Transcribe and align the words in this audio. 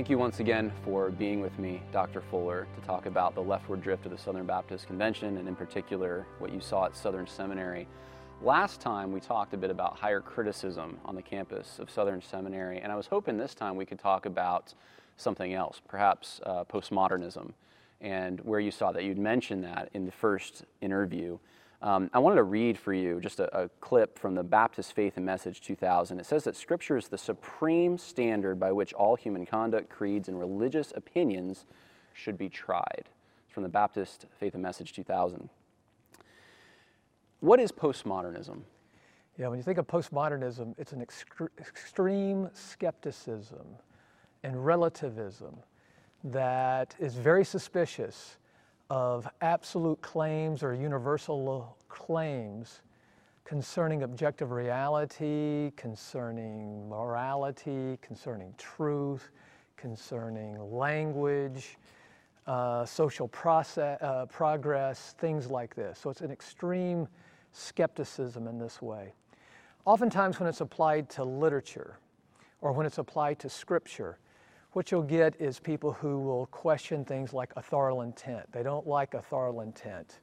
Thank 0.00 0.08
you 0.08 0.16
once 0.16 0.40
again 0.40 0.72
for 0.82 1.10
being 1.10 1.42
with 1.42 1.58
me, 1.58 1.82
Dr. 1.92 2.22
Fuller, 2.22 2.66
to 2.74 2.86
talk 2.86 3.04
about 3.04 3.34
the 3.34 3.42
leftward 3.42 3.82
drift 3.82 4.06
of 4.06 4.12
the 4.12 4.16
Southern 4.16 4.46
Baptist 4.46 4.86
Convention 4.86 5.36
and, 5.36 5.46
in 5.46 5.54
particular, 5.54 6.26
what 6.38 6.54
you 6.54 6.58
saw 6.58 6.86
at 6.86 6.96
Southern 6.96 7.26
Seminary. 7.26 7.86
Last 8.40 8.80
time 8.80 9.12
we 9.12 9.20
talked 9.20 9.52
a 9.52 9.58
bit 9.58 9.68
about 9.68 9.98
higher 9.98 10.22
criticism 10.22 10.98
on 11.04 11.16
the 11.16 11.20
campus 11.20 11.78
of 11.78 11.90
Southern 11.90 12.22
Seminary, 12.22 12.80
and 12.80 12.90
I 12.90 12.96
was 12.96 13.08
hoping 13.08 13.36
this 13.36 13.54
time 13.54 13.76
we 13.76 13.84
could 13.84 13.98
talk 13.98 14.24
about 14.24 14.72
something 15.18 15.52
else, 15.52 15.82
perhaps 15.86 16.40
uh, 16.46 16.64
postmodernism, 16.64 17.52
and 18.00 18.40
where 18.40 18.58
you 18.58 18.70
saw 18.70 18.92
that 18.92 19.04
you'd 19.04 19.18
mentioned 19.18 19.62
that 19.64 19.90
in 19.92 20.06
the 20.06 20.12
first 20.12 20.64
interview. 20.80 21.38
Um, 21.82 22.10
I 22.12 22.18
wanted 22.18 22.36
to 22.36 22.42
read 22.42 22.78
for 22.78 22.92
you 22.92 23.20
just 23.20 23.40
a, 23.40 23.62
a, 23.62 23.68
clip 23.80 24.18
from 24.18 24.34
the 24.34 24.42
Baptist 24.42 24.92
Faith 24.92 25.16
and 25.16 25.24
Message 25.24 25.62
2000. 25.62 26.20
It 26.20 26.26
says 26.26 26.44
that 26.44 26.54
Scripture 26.54 26.98
is 26.98 27.08
the 27.08 27.16
supreme 27.16 27.96
standard 27.96 28.60
by 28.60 28.70
which 28.70 28.92
all 28.92 29.16
human 29.16 29.46
conduct, 29.46 29.88
creeds, 29.88 30.28
and 30.28 30.38
religious 30.38 30.92
opinions 30.94 31.64
should 32.12 32.36
be 32.36 32.50
tried. 32.50 33.04
It's 33.44 33.54
from 33.54 33.62
the 33.62 33.70
Baptist 33.70 34.26
Faith 34.38 34.52
and 34.52 34.62
Message 34.62 34.92
2000. 34.92 35.48
What 37.40 37.60
is 37.60 37.72
postmodernism? 37.72 38.60
Yeah, 39.38 39.48
when 39.48 39.58
you 39.58 39.62
think 39.62 39.78
of 39.78 39.86
postmodernism, 39.86 40.74
it's 40.76 40.92
an 40.92 41.00
extre- 41.00 41.48
extreme 41.58 42.50
skepticism 42.52 43.64
and 44.42 44.66
relativism 44.66 45.56
that 46.24 46.94
is 46.98 47.14
very 47.14 47.44
suspicious 47.44 48.36
of 48.90 49.28
absolute 49.40 50.00
claims 50.02 50.62
or 50.62 50.74
universal 50.74 51.76
claims 51.88 52.82
concerning 53.44 54.02
objective 54.02 54.50
reality, 54.50 55.72
concerning 55.76 56.88
morality, 56.88 57.98
concerning 58.02 58.52
truth, 58.58 59.30
concerning 59.76 60.58
language, 60.70 61.78
uh, 62.46 62.84
social 62.84 63.28
process, 63.28 64.00
uh, 64.02 64.26
progress, 64.26 65.14
things 65.18 65.48
like 65.48 65.74
this. 65.74 65.98
So 65.98 66.10
it's 66.10 66.20
an 66.20 66.30
extreme 66.30 67.06
skepticism 67.52 68.46
in 68.46 68.58
this 68.58 68.82
way. 68.82 69.14
Oftentimes, 69.84 70.38
when 70.38 70.48
it's 70.48 70.60
applied 70.60 71.08
to 71.10 71.24
literature 71.24 71.98
or 72.60 72.72
when 72.72 72.86
it's 72.86 72.98
applied 72.98 73.38
to 73.40 73.48
scripture, 73.48 74.18
what 74.72 74.90
you'll 74.90 75.02
get 75.02 75.34
is 75.40 75.58
people 75.58 75.92
who 75.92 76.18
will 76.20 76.46
question 76.46 77.04
things 77.04 77.32
like 77.32 77.52
authorial 77.56 78.02
intent. 78.02 78.50
They 78.52 78.62
don't 78.62 78.86
like 78.86 79.14
authorial 79.14 79.62
intent. 79.62 80.20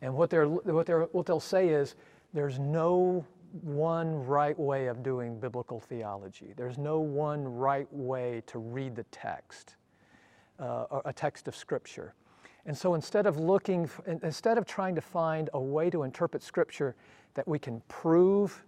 And 0.00 0.14
what, 0.14 0.30
they're, 0.30 0.48
what, 0.48 0.86
they're, 0.86 1.02
what 1.06 1.26
they'll 1.26 1.40
say 1.40 1.68
is 1.68 1.96
there's 2.32 2.58
no 2.58 3.24
one 3.62 4.24
right 4.24 4.58
way 4.58 4.86
of 4.86 5.02
doing 5.02 5.40
biblical 5.40 5.80
theology. 5.80 6.54
There's 6.56 6.78
no 6.78 7.00
one 7.00 7.44
right 7.44 7.88
way 7.92 8.42
to 8.46 8.60
read 8.60 8.94
the 8.94 9.02
text, 9.04 9.74
uh, 10.60 11.00
a 11.04 11.12
text 11.12 11.48
of 11.48 11.56
Scripture. 11.56 12.14
And 12.66 12.76
so 12.76 12.94
instead 12.94 13.26
of 13.26 13.38
looking, 13.38 13.90
instead 14.22 14.56
of 14.56 14.66
trying 14.66 14.94
to 14.94 15.00
find 15.00 15.50
a 15.54 15.60
way 15.60 15.90
to 15.90 16.04
interpret 16.04 16.44
Scripture 16.44 16.94
that 17.34 17.48
we 17.48 17.58
can 17.58 17.82
prove, 17.88 18.64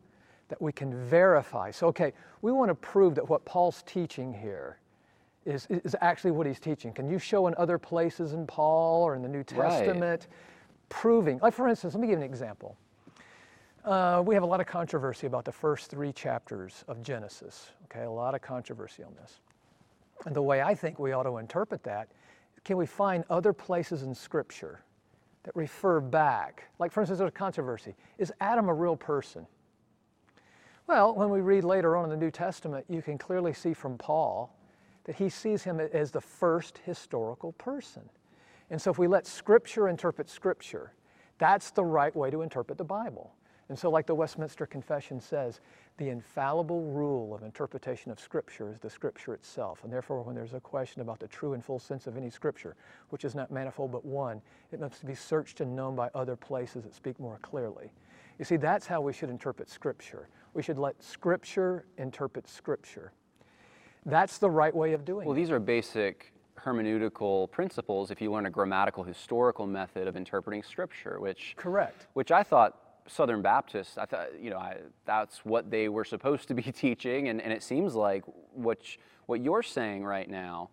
that 0.49 0.61
we 0.61 0.73
can 0.73 0.93
verify. 1.05 1.71
So, 1.71 1.87
okay, 1.89 2.13
we 2.41 2.51
want 2.51 2.71
to 2.71 2.75
prove 2.75 3.15
that 3.15 3.29
what 3.29 3.45
Paul's 3.45 3.85
teaching 3.87 4.35
here 4.35 4.79
is, 5.45 5.67
is 5.71 5.97
actually 6.01 6.31
what 6.31 6.47
he's 6.47 6.61
teaching. 6.61 6.93
Can 6.93 7.09
you 7.09 7.19
show 7.19 7.47
in 7.47 7.55
other 7.57 7.79
places 7.79 8.33
in 8.33 8.47
Paul 8.47 9.03
or 9.03 9.15
in 9.15 9.23
the 9.23 9.29
New 9.29 9.43
Testament 9.43 10.27
right. 10.29 10.89
proving? 10.89 11.39
Like, 11.43 11.55
for 11.55 11.69
instance, 11.69 11.95
let 11.95 12.01
me 12.01 12.07
give 12.07 12.19
you 12.19 12.25
an 12.25 12.31
example. 12.31 12.77
Uh, 13.85 14.23
we 14.25 14.35
have 14.35 14.45
a 14.45 14.47
lot 14.47 14.61
of 14.61 14.67
controversy 14.67 15.27
about 15.27 15.45
the 15.45 15.53
first 15.53 15.91
three 15.91 16.13
chapters 16.13 16.85
of 16.87 17.03
Genesis. 17.03 17.71
Okay, 17.85 18.05
a 18.05 18.11
lot 18.11 18.35
of 18.35 18.41
controversy 18.41 19.03
on 19.03 19.13
this. 19.21 19.41
And 20.25 20.37
the 20.37 20.43
way 20.43 20.63
I 20.63 20.75
think 20.75 21.01
we 21.01 21.13
ought 21.13 21.25
to 21.25 21.39
interpret 21.39 21.83
that, 21.83 22.09
can 22.65 22.77
we 22.77 22.87
find 22.87 23.25
other 23.29 23.53
places 23.53 24.05
in 24.05 24.15
Scripture 24.15 24.83
that 25.43 25.57
refer 25.57 26.01
back? 26.01 26.69
Like, 26.79 26.93
for 26.93 27.01
instance, 27.01 27.19
there's 27.19 27.29
a 27.29 27.33
controversy. 27.33 27.97
Is 28.19 28.33
Adam 28.41 28.69
a 28.69 28.75
real 28.75 28.97
person? 28.97 29.45
Well, 30.87 31.15
when 31.15 31.31
we 31.31 31.41
read 31.41 31.65
later 31.65 31.97
on 31.97 32.05
in 32.05 32.11
the 32.11 32.17
New 32.17 32.31
Testament, 32.31 32.87
you 32.89 33.03
can 33.03 33.19
clearly 33.19 33.53
see 33.53 33.73
from 33.73 33.99
Paul 33.99 34.55
that 35.05 35.17
he 35.17 35.29
sees 35.29 35.63
him 35.63 35.81
as 35.81 36.11
the 36.11 36.21
first 36.21 36.79
historical 36.85 37.53
person. 37.53 38.09
And 38.71 38.81
so 38.81 38.91
if 38.91 38.99
we 38.99 39.07
let 39.07 39.27
Scripture 39.27 39.89
interpret 39.89 40.29
Scripture, 40.29 40.93
that's 41.39 41.71
the 41.71 41.85
right 41.85 42.15
way 42.15 42.31
to 42.31 42.43
interpret 42.43 42.79
the 42.79 42.85
Bible. 42.85 43.35
And 43.69 43.79
so, 43.79 43.91
like 43.91 44.07
the 44.07 44.15
Westminster 44.15 44.67
Confession 44.67 45.21
says, 45.21 45.61
the 45.97 46.09
infallible 46.09 46.83
rule 46.83 47.35
of 47.35 47.43
interpretation 47.43 48.11
of 48.11 48.21
Scripture 48.21 48.71
is 48.71 48.79
the 48.79 48.91
Scripture 48.91 49.35
itself. 49.35 49.83
And 49.83 49.93
therefore, 49.93 50.23
when 50.23 50.35
there's 50.35 50.53
a 50.53 50.61
question 50.61 51.01
about 51.01 51.21
the 51.21 51.29
true 51.29 51.55
and 51.55 51.65
full 51.65 51.79
sense 51.79 52.07
of 52.07 52.17
any 52.17 52.29
Scripture, 52.29 52.77
which 53.11 53.25
is 53.25 53.35
not 53.35 53.51
manifold 53.51 53.93
but 53.93 54.05
one, 54.05 54.43
it 54.73 54.81
must 54.81 55.07
be 55.07 55.15
searched 55.15 55.61
and 55.61 55.75
known 55.75 55.97
by 55.97 56.11
other 56.15 56.37
places 56.37 56.85
that 56.85 56.95
speak 56.95 57.19
more 57.19 57.39
clearly. 57.41 57.93
You 58.39 58.45
see, 58.45 58.57
that's 58.57 58.87
how 58.87 59.01
we 59.01 59.13
should 59.13 59.31
interpret 59.31 59.71
Scripture. 59.71 60.29
We 60.55 60.63
should 60.63 60.79
let 60.79 61.03
Scripture 61.03 61.87
interpret 61.97 62.49
Scripture. 62.49 63.13
That's 64.05 64.39
the 64.39 64.51
right 64.51 64.75
way 64.75 64.93
of 64.93 65.05
doing 65.05 65.19
well, 65.19 65.23
it. 65.25 65.29
Well, 65.29 65.37
these 65.37 65.51
are 65.51 65.61
basic 65.61 66.33
hermeneutical 66.59 67.51
principles 67.51 68.11
if 68.11 68.21
you 68.21 68.31
learn 68.31 68.47
a 68.47 68.51
grammatical 68.51 69.03
historical 69.03 69.67
method 69.67 70.07
of 70.07 70.17
interpreting 70.17 70.63
scripture 70.63 71.19
which 71.19 71.55
correct. 71.57 72.07
which 72.13 72.31
i 72.31 72.41
thought 72.41 72.79
southern 73.09 73.43
baptists 73.43 73.99
i 73.99 74.05
thought 74.05 74.29
you 74.41 74.49
know 74.49 74.59
I, 74.59 74.77
that's 75.05 75.45
what 75.45 75.73
they 75.73 75.89
were 75.89 76.05
supposed 76.05 76.47
to 76.49 76.55
be 76.55 76.63
teaching 76.73 77.31
and, 77.31 77.43
and 77.43 77.53
it 77.53 77.65
seems 77.65 77.97
like 77.97 78.23
what 78.53 78.79
what 79.27 79.41
you're 79.43 79.65
saying 79.65 80.05
right 80.05 80.31
now 80.31 80.71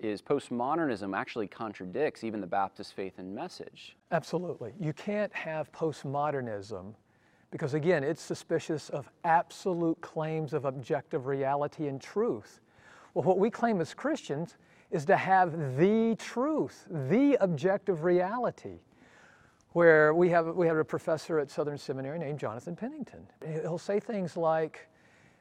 is 0.00 0.22
postmodernism 0.22 1.16
actually 1.16 1.46
contradicts 1.46 2.24
even 2.24 2.40
the 2.40 2.46
baptist 2.46 2.94
faith 2.94 3.14
and 3.18 3.34
message. 3.34 3.96
Absolutely. 4.12 4.72
You 4.78 4.92
can't 4.92 5.32
have 5.34 5.72
postmodernism 5.72 6.94
because 7.56 7.72
again, 7.72 8.04
it's 8.04 8.20
suspicious 8.20 8.90
of 8.90 9.08
absolute 9.24 9.98
claims 10.02 10.52
of 10.52 10.66
objective 10.66 11.24
reality 11.24 11.88
and 11.88 11.98
truth. 11.98 12.60
Well, 13.14 13.22
what 13.22 13.38
we 13.38 13.48
claim 13.48 13.80
as 13.80 13.94
Christians 13.94 14.58
is 14.90 15.06
to 15.06 15.16
have 15.16 15.78
the 15.78 16.16
truth, 16.18 16.86
the 16.90 17.38
objective 17.40 18.04
reality. 18.04 18.80
Where 19.70 20.12
we 20.12 20.28
have 20.28 20.54
we 20.54 20.66
had 20.66 20.76
a 20.76 20.84
professor 20.84 21.38
at 21.38 21.50
Southern 21.50 21.78
Seminary 21.78 22.18
named 22.18 22.38
Jonathan 22.38 22.76
Pennington. 22.76 23.26
He'll 23.62 23.78
say 23.78 24.00
things 24.00 24.36
like 24.36 24.90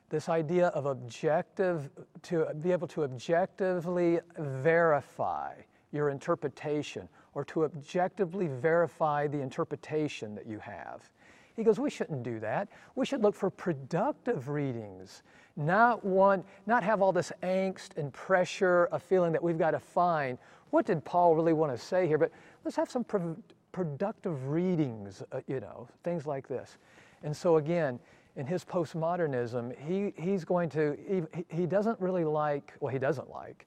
this 0.07 0.29
idea 0.29 0.67
of 0.67 0.85
objective 0.85 1.89
to 2.23 2.47
be 2.61 2.71
able 2.71 2.87
to 2.87 3.03
objectively 3.03 4.21
verify 4.37 5.55
your 5.91 6.09
interpretation 6.09 7.09
or 7.33 7.43
to 7.43 7.65
objectively 7.65 8.47
verify 8.47 9.27
the 9.27 9.41
interpretation 9.41 10.33
that 10.35 10.47
you 10.47 10.59
have. 10.59 11.09
He 11.55 11.63
goes, 11.63 11.79
we 11.79 11.89
shouldn't 11.89 12.23
do 12.23 12.39
that. 12.39 12.67
We 12.95 13.05
should 13.05 13.21
look 13.21 13.35
for 13.35 13.49
productive 13.49 14.49
readings, 14.49 15.23
not 15.55 16.03
one, 16.03 16.43
not 16.65 16.83
have 16.83 17.01
all 17.01 17.11
this 17.11 17.31
angst 17.43 17.97
and 17.97 18.11
pressure 18.11 18.85
of 18.91 19.01
feeling 19.01 19.31
that 19.31 19.41
we've 19.41 19.57
got 19.57 19.71
to 19.71 19.79
find 19.79 20.37
what 20.71 20.85
did 20.85 21.05
Paul 21.05 21.35
really 21.35 21.53
want 21.53 21.71
to 21.71 21.77
say 21.77 22.07
here, 22.07 22.17
but 22.17 22.31
let's 22.65 22.75
have 22.75 22.89
some 22.89 23.03
pro- 23.03 23.37
productive 23.71 24.47
readings, 24.47 25.23
uh, 25.31 25.39
you 25.47 25.59
know, 25.59 25.87
things 26.03 26.25
like 26.25 26.47
this. 26.47 26.77
And 27.23 27.35
so 27.35 27.57
again, 27.57 27.99
in 28.35 28.45
his 28.45 28.65
postmodernism, 28.65 29.73
he, 29.87 30.13
he's 30.21 30.43
going 30.43 30.69
to, 30.71 30.97
he, 31.07 31.45
he 31.55 31.65
doesn't 31.65 31.99
really 32.01 32.25
like, 32.25 32.73
well, 32.81 32.91
he 32.91 32.99
doesn't 32.99 33.29
like 33.29 33.65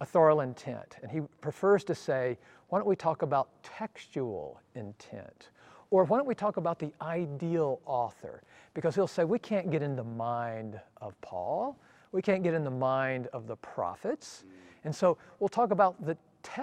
authorial 0.00 0.42
intent. 0.42 0.96
And 1.02 1.10
he 1.10 1.20
prefers 1.40 1.82
to 1.84 1.94
say, 1.94 2.38
why 2.68 2.78
don't 2.78 2.86
we 2.86 2.96
talk 2.96 3.22
about 3.22 3.48
textual 3.62 4.60
intent? 4.74 5.50
Or 5.90 6.04
why 6.04 6.18
don't 6.18 6.26
we 6.26 6.34
talk 6.34 6.58
about 6.58 6.78
the 6.78 6.92
ideal 7.00 7.80
author? 7.86 8.42
Because 8.74 8.94
he'll 8.94 9.06
say, 9.06 9.24
we 9.24 9.38
can't 9.38 9.70
get 9.70 9.82
in 9.82 9.96
the 9.96 10.04
mind 10.04 10.78
of 11.00 11.18
Paul. 11.22 11.78
We 12.12 12.20
can't 12.20 12.42
get 12.42 12.54
in 12.54 12.64
the 12.64 12.70
mind 12.70 13.28
of 13.32 13.46
the 13.46 13.56
prophets. 13.56 14.44
And 14.84 14.94
so 14.94 15.16
we'll 15.38 15.48
talk 15.48 15.70
about 15.70 16.04
the, 16.04 16.16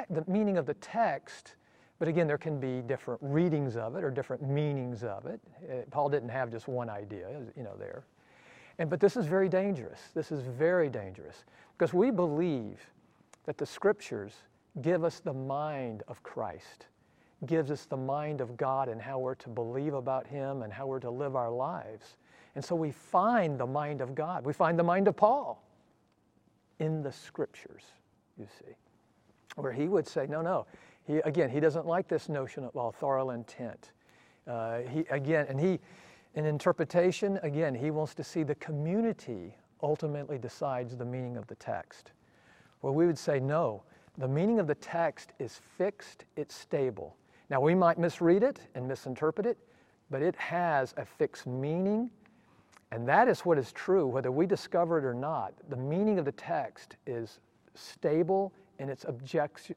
the 0.09 0.23
meaning 0.27 0.57
of 0.57 0.65
the 0.65 0.75
text, 0.75 1.55
but 1.97 2.07
again, 2.07 2.27
there 2.27 2.37
can 2.37 2.59
be 2.59 2.81
different 2.81 3.19
readings 3.23 3.77
of 3.77 3.95
it 3.95 4.03
or 4.03 4.11
different 4.11 4.43
meanings 4.43 5.03
of 5.03 5.25
it. 5.25 5.39
Uh, 5.63 5.75
Paul 5.89 6.09
didn't 6.09 6.29
have 6.29 6.51
just 6.51 6.67
one 6.67 6.89
idea, 6.89 7.27
you 7.55 7.63
know, 7.63 7.75
there. 7.77 8.03
And, 8.77 8.89
but 8.89 8.99
this 8.99 9.15
is 9.15 9.25
very 9.25 9.47
dangerous. 9.47 9.99
This 10.13 10.31
is 10.31 10.41
very 10.41 10.89
dangerous 10.89 11.45
because 11.77 11.93
we 11.93 12.11
believe 12.11 12.79
that 13.45 13.57
the 13.57 13.65
scriptures 13.65 14.33
give 14.81 15.03
us 15.03 15.19
the 15.19 15.33
mind 15.33 16.03
of 16.07 16.21
Christ 16.21 16.87
gives 17.45 17.71
us 17.71 17.85
the 17.85 17.97
mind 17.97 18.41
of 18.41 18.57
God 18.57 18.87
and 18.89 19.01
how 19.01 19.19
we're 19.19 19.35
to 19.35 19.49
believe 19.49 19.93
about 19.93 20.25
Him 20.27 20.61
and 20.61 20.71
how 20.71 20.87
we're 20.87 20.99
to 20.99 21.11
live 21.11 21.35
our 21.35 21.51
lives. 21.51 22.17
And 22.55 22.63
so 22.63 22.75
we 22.75 22.91
find 22.91 23.59
the 23.59 23.65
mind 23.67 24.01
of 24.01 24.15
God. 24.15 24.45
We 24.45 24.53
find 24.53 24.79
the 24.79 24.83
mind 24.83 25.07
of 25.07 25.15
Paul 25.17 25.61
in 26.79 27.03
the 27.03 27.11
scriptures, 27.11 27.83
you 28.37 28.47
see, 28.59 28.73
where 29.55 29.73
he 29.73 29.87
would 29.87 30.07
say, 30.07 30.27
no, 30.27 30.41
no. 30.41 30.65
He, 31.05 31.17
again, 31.17 31.49
he 31.49 31.59
doesn't 31.59 31.85
like 31.85 32.07
this 32.07 32.29
notion 32.29 32.63
of 32.63 32.75
authorial 32.75 33.31
intent. 33.31 33.91
Uh, 34.47 34.79
he, 34.79 35.01
again, 35.09 35.45
and 35.49 35.59
he, 35.59 35.79
in 36.35 36.45
interpretation, 36.45 37.39
again, 37.43 37.75
he 37.75 37.91
wants 37.91 38.15
to 38.15 38.23
see 38.23 38.43
the 38.43 38.55
community 38.55 39.55
ultimately 39.83 40.37
decides 40.37 40.95
the 40.95 41.05
meaning 41.05 41.37
of 41.37 41.45
the 41.47 41.55
text. 41.55 42.11
where 42.85 42.93
we 42.93 43.07
would 43.07 43.17
say, 43.17 43.39
no, 43.39 43.81
the 44.17 44.27
meaning 44.27 44.59
of 44.59 44.67
the 44.67 44.75
text 44.75 45.33
is 45.39 45.59
fixed, 45.77 46.25
it's 46.35 46.53
stable. 46.53 47.15
Now, 47.49 47.61
we 47.61 47.75
might 47.75 47.97
misread 47.97 48.43
it 48.43 48.59
and 48.73 48.87
misinterpret 48.87 49.45
it, 49.45 49.57
but 50.09 50.21
it 50.21 50.35
has 50.35 50.93
a 50.97 51.05
fixed 51.05 51.47
meaning, 51.47 52.09
and 52.91 53.07
that 53.07 53.27
is 53.27 53.41
what 53.41 53.57
is 53.57 53.71
true, 53.71 54.07
whether 54.07 54.31
we 54.31 54.45
discover 54.45 54.97
it 54.97 55.05
or 55.05 55.13
not. 55.13 55.53
The 55.69 55.77
meaning 55.77 56.19
of 56.19 56.25
the 56.25 56.31
text 56.31 56.95
is 57.05 57.39
stable 57.73 58.53
and 58.79 58.89
it's 58.89 59.05
object, 59.05 59.71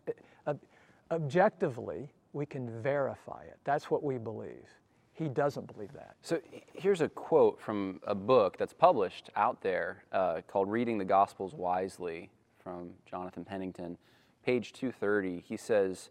objectively, 1.10 2.08
we 2.32 2.46
can 2.46 2.70
verify 2.82 3.42
it. 3.42 3.58
That's 3.64 3.90
what 3.90 4.02
we 4.02 4.18
believe. 4.18 4.66
He 5.12 5.28
doesn't 5.28 5.72
believe 5.72 5.92
that. 5.94 6.14
So 6.22 6.40
here's 6.74 7.00
a 7.00 7.08
quote 7.08 7.60
from 7.60 8.00
a 8.06 8.14
book 8.14 8.56
that's 8.56 8.72
published 8.72 9.30
out 9.34 9.60
there 9.62 10.04
uh, 10.12 10.42
called 10.46 10.70
Reading 10.70 10.98
the 10.98 11.04
Gospels 11.04 11.54
Wisely 11.54 12.30
from 12.62 12.90
Jonathan 13.04 13.44
Pennington. 13.44 13.98
Page 14.44 14.72
230, 14.72 15.44
he 15.46 15.56
says 15.56 16.10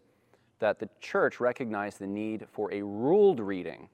that 0.58 0.78
the 0.78 0.88
church 1.00 1.40
recognized 1.40 1.98
the 1.98 2.06
need 2.06 2.46
for 2.52 2.72
a 2.72 2.82
ruled 2.82 3.40
reading 3.40 3.88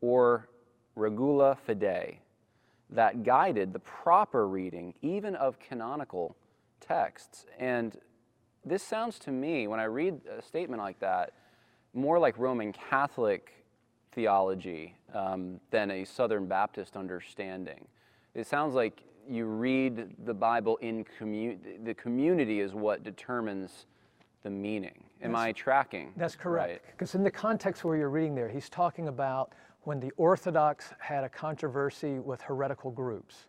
or 0.00 0.48
regula 0.94 1.56
fidei 1.66 2.18
that 2.90 3.22
guided 3.22 3.72
the 3.72 3.78
proper 3.78 4.48
reading 4.48 4.94
even 5.02 5.34
of 5.36 5.58
canonical 5.58 6.36
texts. 6.80 7.46
And 7.58 7.96
this 8.64 8.82
sounds 8.82 9.18
to 9.20 9.30
me, 9.30 9.68
when 9.68 9.80
I 9.80 9.84
read 9.84 10.20
a 10.28 10.42
statement 10.42 10.82
like 10.82 10.98
that, 11.00 11.32
more 11.94 12.18
like 12.18 12.36
Roman 12.38 12.72
Catholic 12.72 13.64
theology 14.12 14.96
um, 15.14 15.60
than 15.70 15.90
a 15.90 16.04
Southern 16.04 16.46
Baptist 16.46 16.96
understanding. 16.96 17.86
It 18.34 18.46
sounds 18.46 18.74
like 18.74 19.02
you 19.28 19.46
read 19.46 20.10
the 20.24 20.34
Bible 20.34 20.76
in 20.78 21.04
community, 21.18 21.78
the 21.82 21.94
community 21.94 22.60
is 22.60 22.74
what 22.74 23.04
determines 23.04 23.86
the 24.42 24.50
meaning. 24.50 25.04
Am 25.22 25.32
that's, 25.32 25.42
I 25.42 25.52
tracking? 25.52 26.12
That's 26.16 26.36
correct. 26.36 26.86
Because 26.90 27.14
right? 27.14 27.18
in 27.20 27.24
the 27.24 27.30
context 27.30 27.84
where 27.84 27.96
you're 27.96 28.10
reading 28.10 28.34
there, 28.34 28.48
he's 28.48 28.68
talking 28.68 29.08
about 29.08 29.52
when 29.82 30.00
the 30.00 30.10
Orthodox 30.16 30.92
had 30.98 31.24
a 31.24 31.28
controversy 31.28 32.18
with 32.18 32.40
heretical 32.40 32.90
groups. 32.90 33.46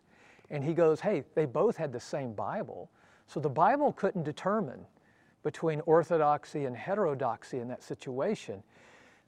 And 0.50 0.62
he 0.62 0.74
goes, 0.74 1.00
hey, 1.00 1.24
they 1.34 1.46
both 1.46 1.76
had 1.76 1.92
the 1.92 2.00
same 2.00 2.32
Bible. 2.32 2.90
So 3.26 3.40
the 3.40 3.48
Bible 3.48 3.92
couldn't 3.92 4.24
determine 4.24 4.84
between 5.42 5.80
orthodoxy 5.82 6.66
and 6.66 6.76
heterodoxy 6.76 7.58
in 7.58 7.68
that 7.68 7.82
situation 7.82 8.62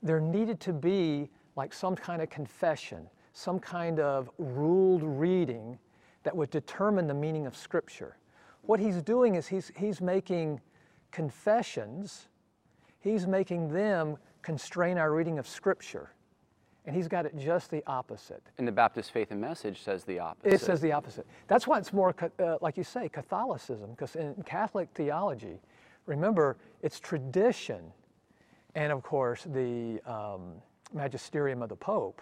there 0.04 0.20
needed 0.20 0.60
to 0.60 0.72
be 0.72 1.30
like 1.56 1.72
some 1.72 1.96
kind 1.96 2.22
of 2.22 2.30
confession, 2.30 3.08
some 3.32 3.58
kind 3.58 3.98
of 3.98 4.30
ruled 4.38 5.02
reading 5.02 5.78
that 6.22 6.36
would 6.36 6.50
determine 6.50 7.06
the 7.06 7.14
meaning 7.14 7.46
of 7.46 7.56
Scripture. 7.56 8.18
What 8.62 8.78
he's 8.78 9.02
doing 9.02 9.34
is 9.34 9.46
he's, 9.46 9.72
he's 9.76 10.00
making 10.00 10.60
confessions, 11.10 12.28
he's 13.04 13.26
making 13.26 13.72
them 13.72 14.16
constrain 14.42 14.98
our 14.98 15.12
reading 15.12 15.38
of 15.38 15.46
Scripture. 15.46 16.10
And 16.86 16.96
he's 16.96 17.08
got 17.08 17.24
it 17.24 17.36
just 17.38 17.70
the 17.70 17.82
opposite. 17.86 18.42
And 18.58 18.66
the 18.66 18.72
Baptist 18.72 19.12
Faith 19.12 19.30
and 19.30 19.40
Message 19.40 19.82
says 19.82 20.04
the 20.04 20.18
opposite. 20.18 20.52
It 20.52 20.60
says 20.60 20.80
the 20.80 20.92
opposite. 20.92 21.26
That's 21.46 21.66
why 21.66 21.78
it's 21.78 21.92
more, 21.92 22.14
uh, 22.38 22.56
like 22.60 22.76
you 22.76 22.84
say, 22.84 23.08
Catholicism, 23.08 23.90
because 23.90 24.16
in 24.16 24.34
Catholic 24.44 24.88
theology, 24.94 25.60
remember, 26.06 26.56
it's 26.82 26.98
tradition 26.98 27.92
and 28.74 28.92
of 28.92 29.02
course 29.02 29.44
the 29.44 30.00
um, 30.06 30.54
magisterium 30.92 31.62
of 31.62 31.68
the 31.68 31.76
Pope, 31.76 32.20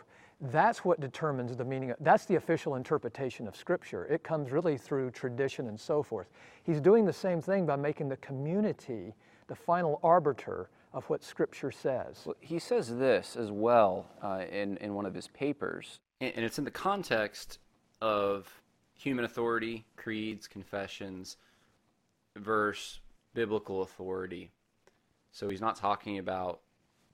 that's 0.50 0.85
what 0.85 1.00
determines 1.00 1.56
the 1.56 1.64
meaning. 1.64 1.93
Of, 1.93 1.96
that's 2.00 2.26
the 2.26 2.35
official 2.35 2.75
interpretation 2.75 3.46
of 3.46 3.56
Scripture. 3.56 4.06
It 4.06 4.23
comes 4.23 4.50
really 4.50 4.76
through 4.76 5.12
tradition 5.12 5.69
and 5.69 5.78
so 5.78 6.02
forth. 6.02 6.28
He's 6.64 6.81
doing 6.81 7.05
the 7.05 7.12
same 7.12 7.40
thing 7.40 7.64
by 7.64 7.76
making 7.76 8.08
the 8.08 8.17
community 8.19 9.14
the 9.52 9.56
final 9.56 10.00
arbiter 10.02 10.70
of 10.94 11.04
what 11.10 11.22
Scripture 11.22 11.70
says. 11.70 12.22
Well, 12.25 12.37
he 12.40 12.58
says 12.58 12.96
this 12.96 13.37
as 13.37 13.50
well 13.50 14.06
uh, 14.22 14.44
in, 14.50 14.78
in 14.78 14.94
one 14.94 15.04
of 15.04 15.12
his 15.12 15.28
papers, 15.28 16.00
and 16.22 16.43
it's 16.43 16.58
in 16.58 16.64
the 16.64 16.70
context 16.70 17.58
of 18.00 18.62
human 18.94 19.26
authority, 19.26 19.84
creeds, 19.94 20.49
confessions, 20.49 21.37
versus 22.34 23.00
biblical 23.34 23.82
authority. 23.82 24.50
So 25.32 25.50
he's 25.50 25.60
not 25.60 25.76
talking 25.76 26.16
about 26.16 26.60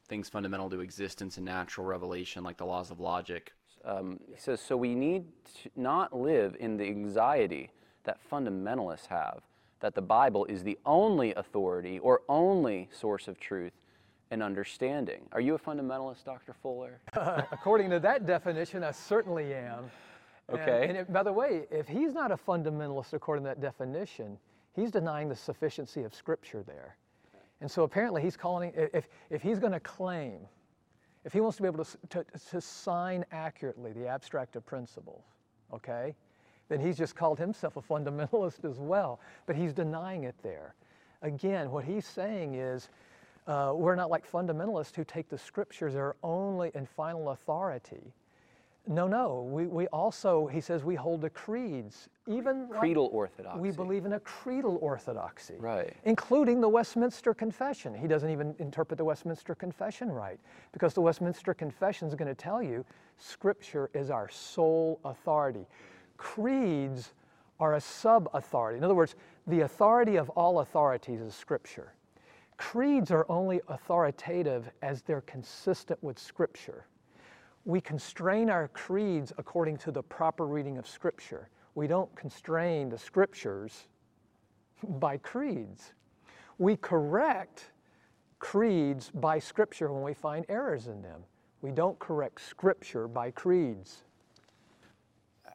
things 0.07 0.29
fundamental 0.29 0.71
to 0.71 0.81
existence 0.81 1.39
and 1.39 1.47
natural 1.47 1.89
revelation 1.89 2.45
like 2.45 2.57
the 2.57 2.67
laws 2.67 2.93
of 2.93 3.01
logic. 3.01 3.53
Um, 3.85 4.21
he 4.33 4.39
says, 4.39 4.61
so 4.61 4.77
we 4.77 4.95
need 4.95 5.25
to 5.63 5.71
not 5.75 6.17
live 6.17 6.55
in 6.61 6.77
the 6.77 6.85
anxiety 6.85 7.71
that 8.05 8.19
fundamentalists 8.31 9.09
have 9.09 9.41
that 9.81 9.95
the 9.95 10.03
Bible 10.03 10.45
is 10.47 10.63
the 10.63 10.79
only 10.85 11.35
authority 11.35 11.99
or 11.99 12.23
only 12.29 12.89
source 12.93 13.29
of 13.29 13.39
truth 13.39 13.73
and 14.31 14.43
understanding. 14.43 15.27
Are 15.33 15.41
you 15.41 15.55
a 15.55 15.59
fundamentalist, 15.59 16.25
Dr. 16.25 16.53
Fuller? 16.53 17.01
Uh, 17.15 17.43
according 17.53 17.91
to 17.91 18.01
that 18.01 18.27
definition, 18.27 18.85
I 18.85 18.91
certainly 18.91 19.55
am. 19.55 19.91
Okay. 20.51 20.83
And, 20.83 20.91
and 20.91 20.99
it, 20.99 21.13
by 21.13 21.23
the 21.23 21.33
way, 21.33 21.67
if 21.71 21.87
he's 21.87 22.13
not 22.13 22.31
a 22.31 22.37
fundamentalist 22.37 23.13
according 23.13 23.45
to 23.45 23.49
that 23.49 23.61
definition, 23.61 24.39
he's 24.75 24.91
denying 24.91 25.29
the 25.29 25.37
sufficiency 25.37 26.03
of 26.03 26.15
Scripture 26.15 26.63
there. 26.63 26.97
And 27.61 27.71
so 27.71 27.83
apparently 27.83 28.23
he's 28.23 28.37
calling, 28.37 28.73
if, 28.75 29.09
if 29.31 29.43
he's 29.43 29.59
going 29.59 29.73
to 29.73 29.81
claim, 29.81 30.41
if 31.25 31.33
he 31.33 31.41
wants 31.41 31.57
to 31.57 31.63
be 31.63 31.69
able 31.69 31.85
to, 31.85 31.99
to, 32.11 32.25
to 32.51 32.61
sign 32.61 33.25
accurately 33.33 33.93
the 33.93 34.07
abstract 34.07 34.57
of 34.57 34.65
principles, 34.65 35.25
okay, 35.73 36.15
then 36.69 36.81
he's 36.81 36.97
just 36.97 37.17
called 37.17 37.39
himself 37.39 37.77
a 37.77 37.83
fundamentalist 37.83 38.65
as 38.65 38.79
well. 38.79 39.21
But 39.47 39.57
he's 39.57 39.73
denying 39.73 40.25
it 40.25 40.35
there. 40.43 40.75
Again, 41.23 41.71
what 41.71 41.85
he's 41.85 42.07
saying 42.07 42.55
is 42.55 42.89
uh, 43.47 43.73
we're 43.75 43.95
not 43.95 44.11
like 44.11 44.31
fundamentalists 44.31 44.95
who 44.95 45.05
take 45.05 45.29
the 45.29 45.39
scriptures 45.39 45.95
as 45.95 45.99
our 45.99 46.17
only 46.23 46.71
and 46.75 46.89
final 46.89 47.31
authority. 47.31 48.13
No, 48.87 49.07
no. 49.07 49.43
We, 49.51 49.67
we 49.67 49.87
also, 49.89 50.47
he 50.47 50.63
says, 50.63 50.83
we 50.83 50.95
hold 50.95 51.21
the 51.21 51.29
creeds. 51.29 52.09
Even 52.27 52.69
creedal 52.69 53.05
like 53.05 53.15
orthodoxy. 53.15 53.61
We 53.61 53.71
believe 53.71 54.07
in 54.07 54.15
a 54.15 54.21
creedal 54.21 54.79
orthodoxy, 54.81 55.57
right? 55.59 55.93
Including 56.05 56.61
the 56.61 56.69
Westminster 56.69 57.35
Confession. 57.35 57.95
He 57.95 58.07
doesn't 58.07 58.31
even 58.31 58.55
interpret 58.59 58.97
the 58.97 59.05
Westminster 59.05 59.55
Confession 59.55 60.11
right, 60.11 60.41
because 60.73 60.95
the 60.95 61.03
Westminster 61.03 61.53
Confession 61.53 62.09
is 62.09 62.15
going 62.15 62.29
to 62.29 62.35
tell 62.35 62.63
you 62.63 62.85
Scripture 63.19 63.91
is 63.93 64.11
our 64.11 64.29
sole 64.31 65.01
authority. 65.05 65.67
Creeds 66.19 67.15
are 67.59 67.75
a 67.75 67.81
sub 67.81 68.29
authority. 68.35 68.77
In 68.77 68.85
other 68.85 68.95
words, 68.95 69.15
the 69.47 69.61
authority 69.61 70.17
of 70.17 70.29
all 70.31 70.61
authorities 70.61 71.21
is 71.21 71.35
Scripture. 71.35 71.95
Creeds 72.59 73.11
are 73.11 73.25
only 73.31 73.61
authoritative 73.69 74.71
as 74.83 75.01
they're 75.01 75.23
consistent 75.23 76.03
with 76.03 76.19
Scripture 76.19 76.85
we 77.69 77.83
constrain 77.83 78.49
our 78.49 78.69
creeds 78.69 79.31
according 79.37 79.77
to 79.77 79.93
the 79.93 80.03
proper 80.03 80.47
reading 80.47 80.79
of 80.79 80.89
Scripture. 80.89 81.51
We 81.75 81.87
don't 81.87 82.15
constrain 82.17 82.89
the 82.89 82.97
Scriptures 82.97 83.89
by 84.89 85.19
creeds. 85.19 85.93
We 86.57 86.77
correct 86.77 87.73
creeds 88.39 89.11
by 89.11 89.39
Scripture 89.39 89.93
when 89.93 90.03
we 90.03 90.15
find 90.15 90.47
errors 90.49 90.87
in 90.87 91.03
them. 91.03 91.21
We 91.61 91.71
don't 91.71 91.99
correct 91.99 92.41
Scripture 92.41 93.07
by 93.07 93.33
creeds. 93.33 94.05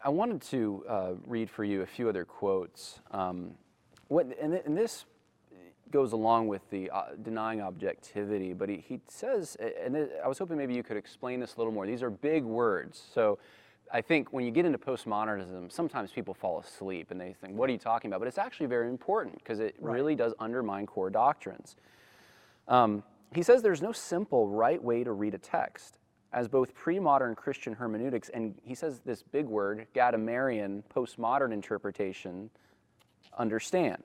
I 0.05 0.09
wanted 0.09 0.41
to 0.49 0.83
uh, 0.87 1.11
read 1.25 1.49
for 1.49 1.63
you 1.63 1.81
a 1.81 1.85
few 1.85 2.09
other 2.09 2.25
quotes. 2.25 2.99
Um, 3.11 3.51
what, 4.09 4.27
and, 4.41 4.53
and 4.53 4.77
this 4.77 5.05
goes 5.91 6.11
along 6.11 6.47
with 6.49 6.69
the 6.71 6.89
uh, 6.89 7.03
denying 7.21 7.61
objectivity, 7.61 8.51
but 8.51 8.67
he, 8.67 8.83
he 8.85 8.99
says, 9.07 9.55
and 9.81 10.09
I 10.21 10.27
was 10.27 10.37
hoping 10.39 10.57
maybe 10.57 10.73
you 10.73 10.83
could 10.83 10.97
explain 10.97 11.39
this 11.39 11.55
a 11.55 11.57
little 11.57 11.71
more. 11.71 11.87
These 11.87 12.03
are 12.03 12.09
big 12.09 12.43
words. 12.43 13.01
So 13.13 13.39
I 13.93 14.01
think 14.01 14.33
when 14.33 14.43
you 14.43 14.51
get 14.51 14.65
into 14.65 14.77
postmodernism, 14.77 15.71
sometimes 15.71 16.11
people 16.11 16.33
fall 16.33 16.59
asleep 16.59 17.11
and 17.11 17.21
they 17.21 17.35
think, 17.39 17.55
what 17.55 17.69
are 17.69 17.71
you 17.71 17.79
talking 17.79 18.09
about? 18.09 18.19
But 18.19 18.27
it's 18.27 18.37
actually 18.37 18.65
very 18.65 18.89
important 18.89 19.37
because 19.37 19.61
it 19.61 19.75
right. 19.79 19.93
really 19.93 20.15
does 20.15 20.33
undermine 20.37 20.85
core 20.85 21.11
doctrines. 21.11 21.77
Um, 22.67 23.03
he 23.33 23.41
says 23.41 23.61
there's 23.61 23.81
no 23.81 23.93
simple 23.93 24.49
right 24.49 24.83
way 24.83 25.03
to 25.05 25.13
read 25.13 25.33
a 25.33 25.37
text, 25.37 25.97
as 26.33 26.47
both 26.47 26.73
pre 26.73 26.99
modern 26.99 27.35
Christian 27.35 27.73
hermeneutics 27.73 28.29
and 28.29 28.55
he 28.63 28.75
says 28.75 28.99
this 29.05 29.23
big 29.23 29.45
word, 29.45 29.87
Gadamerian 29.95 30.83
postmodern 30.93 31.53
interpretation, 31.53 32.49
understand. 33.37 34.03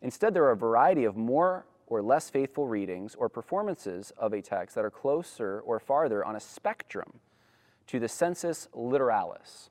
Instead, 0.00 0.32
there 0.32 0.44
are 0.44 0.52
a 0.52 0.56
variety 0.56 1.04
of 1.04 1.16
more 1.16 1.66
or 1.88 2.02
less 2.02 2.30
faithful 2.30 2.68
readings 2.68 3.14
or 3.16 3.28
performances 3.28 4.12
of 4.16 4.32
a 4.32 4.40
text 4.40 4.76
that 4.76 4.84
are 4.84 4.90
closer 4.90 5.60
or 5.60 5.80
farther 5.80 6.24
on 6.24 6.36
a 6.36 6.40
spectrum 6.40 7.20
to 7.88 7.98
the 7.98 8.08
sensus 8.08 8.68
literalis. 8.74 9.70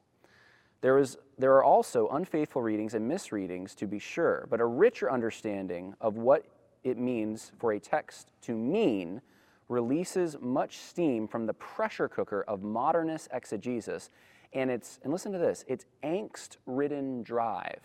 There, 0.81 0.97
is, 0.97 1.17
there 1.37 1.53
are 1.53 1.63
also 1.63 2.07
unfaithful 2.09 2.61
readings 2.61 2.93
and 2.93 3.07
misreadings, 3.07 3.73
to 3.75 3.87
be 3.87 3.99
sure, 3.99 4.47
but 4.49 4.59
a 4.59 4.65
richer 4.65 5.11
understanding 5.11 5.95
of 6.01 6.17
what 6.17 6.45
it 6.83 6.97
means 6.97 7.51
for 7.57 7.71
a 7.71 7.79
text 7.79 8.29
to 8.41 8.53
mean 8.55 9.21
releases 9.69 10.37
much 10.39 10.77
steam 10.77 11.27
from 11.27 11.45
the 11.45 11.53
pressure 11.53 12.07
cooker 12.07 12.43
of 12.47 12.63
modernist 12.63 13.27
exegesis 13.31 14.09
and 14.53 14.71
its, 14.71 14.99
and 15.03 15.11
listen 15.11 15.31
to 15.31 15.37
this, 15.37 15.65
its 15.67 15.85
angst 16.03 16.57
ridden 16.65 17.21
drive 17.21 17.81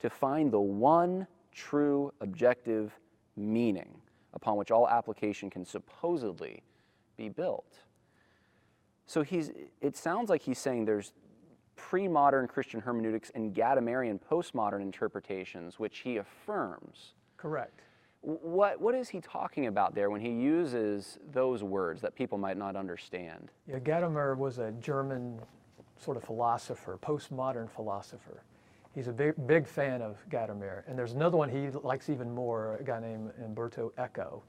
to 0.00 0.08
find 0.08 0.52
the 0.52 0.60
one 0.60 1.26
true 1.52 2.12
objective 2.20 2.98
meaning 3.36 4.00
upon 4.34 4.56
which 4.56 4.70
all 4.70 4.88
application 4.88 5.50
can 5.50 5.64
supposedly 5.64 6.62
be 7.16 7.28
built. 7.28 7.80
So 9.06 9.22
he's, 9.22 9.50
it 9.80 9.96
sounds 9.96 10.30
like 10.30 10.42
he's 10.42 10.58
saying 10.58 10.84
there's 10.84 11.12
pre 11.76 12.08
modern 12.08 12.46
Christian 12.46 12.80
hermeneutics 12.80 13.30
and 13.34 13.54
Gadamerian 13.54 14.20
postmodern 14.20 14.80
interpretations, 14.80 15.78
which 15.78 15.98
he 15.98 16.16
affirms. 16.16 17.14
Correct. 17.36 17.80
What, 18.22 18.80
what 18.80 18.94
is 18.94 19.08
he 19.08 19.20
talking 19.20 19.66
about 19.66 19.94
there 19.94 20.08
when 20.08 20.20
he 20.20 20.30
uses 20.30 21.18
those 21.32 21.64
words 21.64 22.00
that 22.02 22.14
people 22.14 22.38
might 22.38 22.56
not 22.56 22.76
understand? 22.76 23.50
Yeah, 23.66 23.80
Gadamer 23.80 24.36
was 24.36 24.58
a 24.58 24.70
German 24.80 25.40
sort 25.98 26.16
of 26.16 26.22
philosopher, 26.22 26.98
postmodern 27.02 27.68
philosopher. 27.68 28.44
He's 28.94 29.08
a 29.08 29.12
big, 29.12 29.34
big 29.46 29.66
fan 29.66 30.02
of 30.02 30.24
Gadamer. 30.30 30.84
And 30.86 30.96
there's 30.96 31.12
another 31.12 31.36
one 31.36 31.48
he 31.48 31.70
likes 31.70 32.08
even 32.10 32.32
more, 32.32 32.76
a 32.76 32.84
guy 32.84 33.00
named 33.00 33.32
Umberto 33.44 33.92
Eco. 33.98 34.42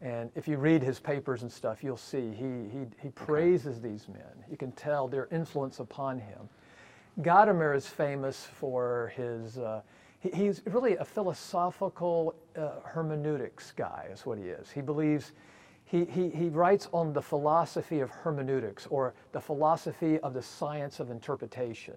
And 0.00 0.30
if 0.36 0.46
you 0.46 0.58
read 0.58 0.82
his 0.82 1.00
papers 1.00 1.42
and 1.42 1.50
stuff, 1.50 1.82
you'll 1.82 1.96
see 1.96 2.30
he, 2.30 2.68
he, 2.70 2.86
he 3.02 3.08
praises 3.08 3.78
okay. 3.78 3.88
these 3.88 4.08
men. 4.08 4.44
You 4.48 4.56
can 4.56 4.70
tell 4.72 5.08
their 5.08 5.26
influence 5.32 5.80
upon 5.80 6.20
him. 6.20 6.48
Gadamer 7.20 7.74
is 7.74 7.88
famous 7.88 8.44
for 8.44 9.12
his, 9.16 9.58
uh, 9.58 9.80
he, 10.20 10.30
he's 10.30 10.62
really 10.66 10.96
a 10.96 11.04
philosophical 11.04 12.34
uh, 12.56 12.80
hermeneutics 12.84 13.72
guy, 13.72 14.08
is 14.12 14.26
what 14.26 14.38
he 14.38 14.44
is. 14.44 14.70
He 14.70 14.80
believes, 14.80 15.32
he, 15.84 16.04
he, 16.04 16.28
he 16.30 16.48
writes 16.48 16.88
on 16.92 17.12
the 17.12 17.22
philosophy 17.22 18.00
of 18.00 18.10
hermeneutics 18.10 18.86
or 18.86 19.14
the 19.32 19.40
philosophy 19.40 20.18
of 20.20 20.34
the 20.34 20.42
science 20.42 21.00
of 21.00 21.10
interpretation. 21.10 21.94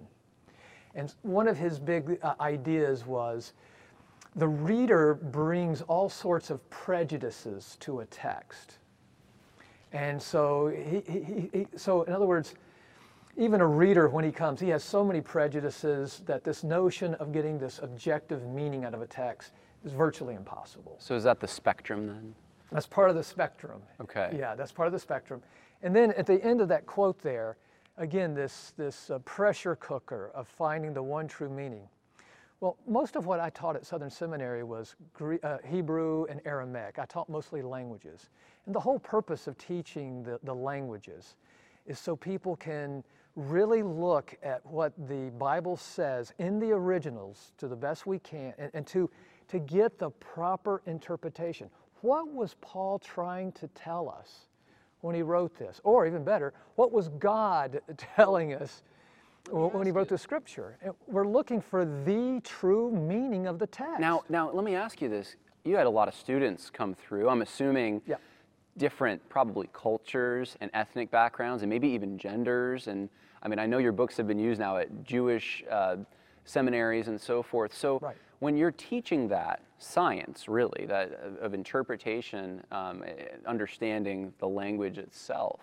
And 0.96 1.13
one 1.22 1.48
of 1.48 1.58
his 1.58 1.80
big 1.80 2.20
uh, 2.22 2.36
ideas 2.40 3.06
was 3.06 3.54
the 4.36 4.48
reader 4.48 5.16
brings 5.16 5.82
all 5.82 6.10
sorts 6.10 6.50
of 6.50 6.68
prejudices 6.70 7.78
to 7.82 8.00
a 8.00 8.06
text. 8.06 8.78
And 9.94 10.22
so, 10.22 10.68
he, 10.68 11.01
he, 11.06 11.50
he, 11.51 11.68
so 11.75 12.04
in 12.04 12.13
other 12.13 12.25
words, 12.25 12.56
even 13.38 13.62
a 13.62 13.68
reader, 13.68 14.10
when 14.10 14.26
he 14.26 14.32
comes, 14.32 14.60
he 14.60 14.70
has 14.70 14.84
so 14.84 15.04
many 15.04 15.22
prejudices 15.22 16.22
that 16.26 16.44
this 16.44 16.64
notion 16.64 17.14
of 17.16 17.32
getting 17.32 17.58
this 17.58 17.80
objective 17.82 18.46
meaning 18.48 18.84
out 18.86 18.94
of 18.94 19.02
a 19.02 19.08
text 19.08 19.54
is 19.86 19.94
virtually 19.94 20.36
impossible. 20.36 20.98
So, 21.00 21.16
is 21.16 21.24
that 21.24 21.40
the 21.40 21.48
spectrum 21.48 22.08
then? 22.08 22.36
That's 22.72 22.88
part 22.88 23.10
of 23.10 23.16
the 23.16 23.24
spectrum. 23.24 23.82
Okay. 24.00 24.36
Yeah, 24.38 24.56
that's 24.56 24.72
part 24.72 24.88
of 24.88 24.94
the 24.94 25.00
spectrum. 25.00 25.42
And 25.84 25.96
then 25.96 26.12
at 26.14 26.26
the 26.26 26.44
end 26.44 26.62
of 26.62 26.68
that 26.70 26.86
quote 26.86 27.22
there, 27.22 27.58
again, 27.98 28.34
this, 28.34 28.74
this 28.78 29.10
uh, 29.10 29.20
pressure 29.20 29.76
cooker 29.76 30.32
of 30.34 30.48
finding 30.48 30.94
the 30.94 31.04
one 31.04 31.28
true 31.28 31.50
meaning. 31.50 31.88
Well, 32.62 32.78
most 32.88 33.16
of 33.16 33.26
what 33.26 33.40
I 33.40 33.50
taught 33.50 33.76
at 33.76 33.86
Southern 33.86 34.12
Seminary 34.12 34.64
was 34.64 34.96
Greek, 35.14 35.44
uh, 35.44 35.58
Hebrew 35.66 36.26
and 36.26 36.40
Aramaic. 36.46 37.00
I 37.00 37.06
taught 37.06 37.28
mostly 37.28 37.64
languages. 37.64 38.30
And 38.68 38.76
the 38.76 38.80
whole 38.80 39.00
purpose 39.00 39.48
of 39.48 39.58
teaching 39.58 40.22
the, 40.22 40.40
the 40.44 40.54
languages 40.54 41.36
is 41.86 42.00
so 42.00 42.16
people 42.16 42.56
can 42.56 43.04
really 43.36 43.82
look 43.84 44.36
at 44.44 44.66
what 44.66 44.94
the 45.08 45.32
Bible 45.38 45.78
says 45.78 46.34
in 46.38 46.60
the 46.60 46.72
originals 46.72 47.54
to 47.58 47.68
the 47.68 47.76
best 47.76 48.06
we 48.06 48.20
can 48.20 48.54
and, 48.58 48.72
and 48.74 48.88
to, 48.88 49.10
to 49.48 49.60
get 49.60 49.98
the 49.98 50.10
proper 50.10 50.82
interpretation. 50.86 51.70
What 52.02 52.32
was 52.32 52.56
Paul 52.62 53.00
trying 53.00 53.52
to 53.54 53.68
tell 53.70 54.10
us 54.10 54.48
when 55.02 55.16
he 55.16 55.22
wrote 55.22 55.58
this? 55.58 55.80
Or 55.84 56.06
even 56.06 56.24
better, 56.24 56.54
what 56.76 56.92
was 56.92 57.10
God 57.10 57.82
telling 57.98 58.54
us 58.54 58.84
when 59.50 59.86
he 59.86 59.92
wrote 59.92 60.10
the 60.10 60.18
scripture? 60.18 60.78
We're 61.08 61.28
looking 61.28 61.62
for 61.62 61.86
the 61.86 62.42
true 62.44 62.92
meaning 62.92 63.48
of 63.48 63.60
the 63.60 63.68
text. 63.68 64.00
Now, 64.00 64.24
now 64.30 64.52
let 64.52 64.66
me 64.66 64.76
ask 64.76 65.02
you 65.02 65.10
this. 65.10 65.36
You 65.64 65.78
had 65.78 65.86
a 65.86 65.90
lot 65.90 66.08
of 66.08 66.16
students 66.16 66.70
come 66.70 66.96
through. 66.96 67.30
I'm 67.30 67.42
assuming 67.44 68.02
yeah 68.06 68.16
different 68.78 69.28
probably 69.30 69.70
cultures 69.74 70.56
and 70.62 70.72
ethnic 70.74 71.12
backgrounds 71.12 71.63
and 71.63 71.70
maybe 71.70 71.88
even 71.88 72.18
genders 72.18 72.88
and 72.88 73.10
i 73.44 73.48
mean 73.48 73.60
i 73.60 73.66
know 73.66 73.78
your 73.78 73.92
books 73.92 74.16
have 74.18 74.28
been 74.28 74.40
used 74.40 74.60
now 74.60 74.78
at 74.78 75.04
jewish 75.04 75.63
uh, 75.70 75.98
seminaries 76.46 77.08
and 77.08 77.20
so 77.20 77.44
forth 77.44 77.74
so 77.75 78.00
right. 78.00 78.16
when 78.40 78.56
you're 78.56 78.72
teaching 78.72 79.28
that 79.28 79.62
science 79.78 80.48
really 80.48 80.86
that 80.88 81.12
of 81.42 81.54
interpretation 81.54 82.63
um, 82.72 83.04
understanding 83.46 84.34
the 84.40 84.48
language 84.48 84.98
itself 84.98 85.60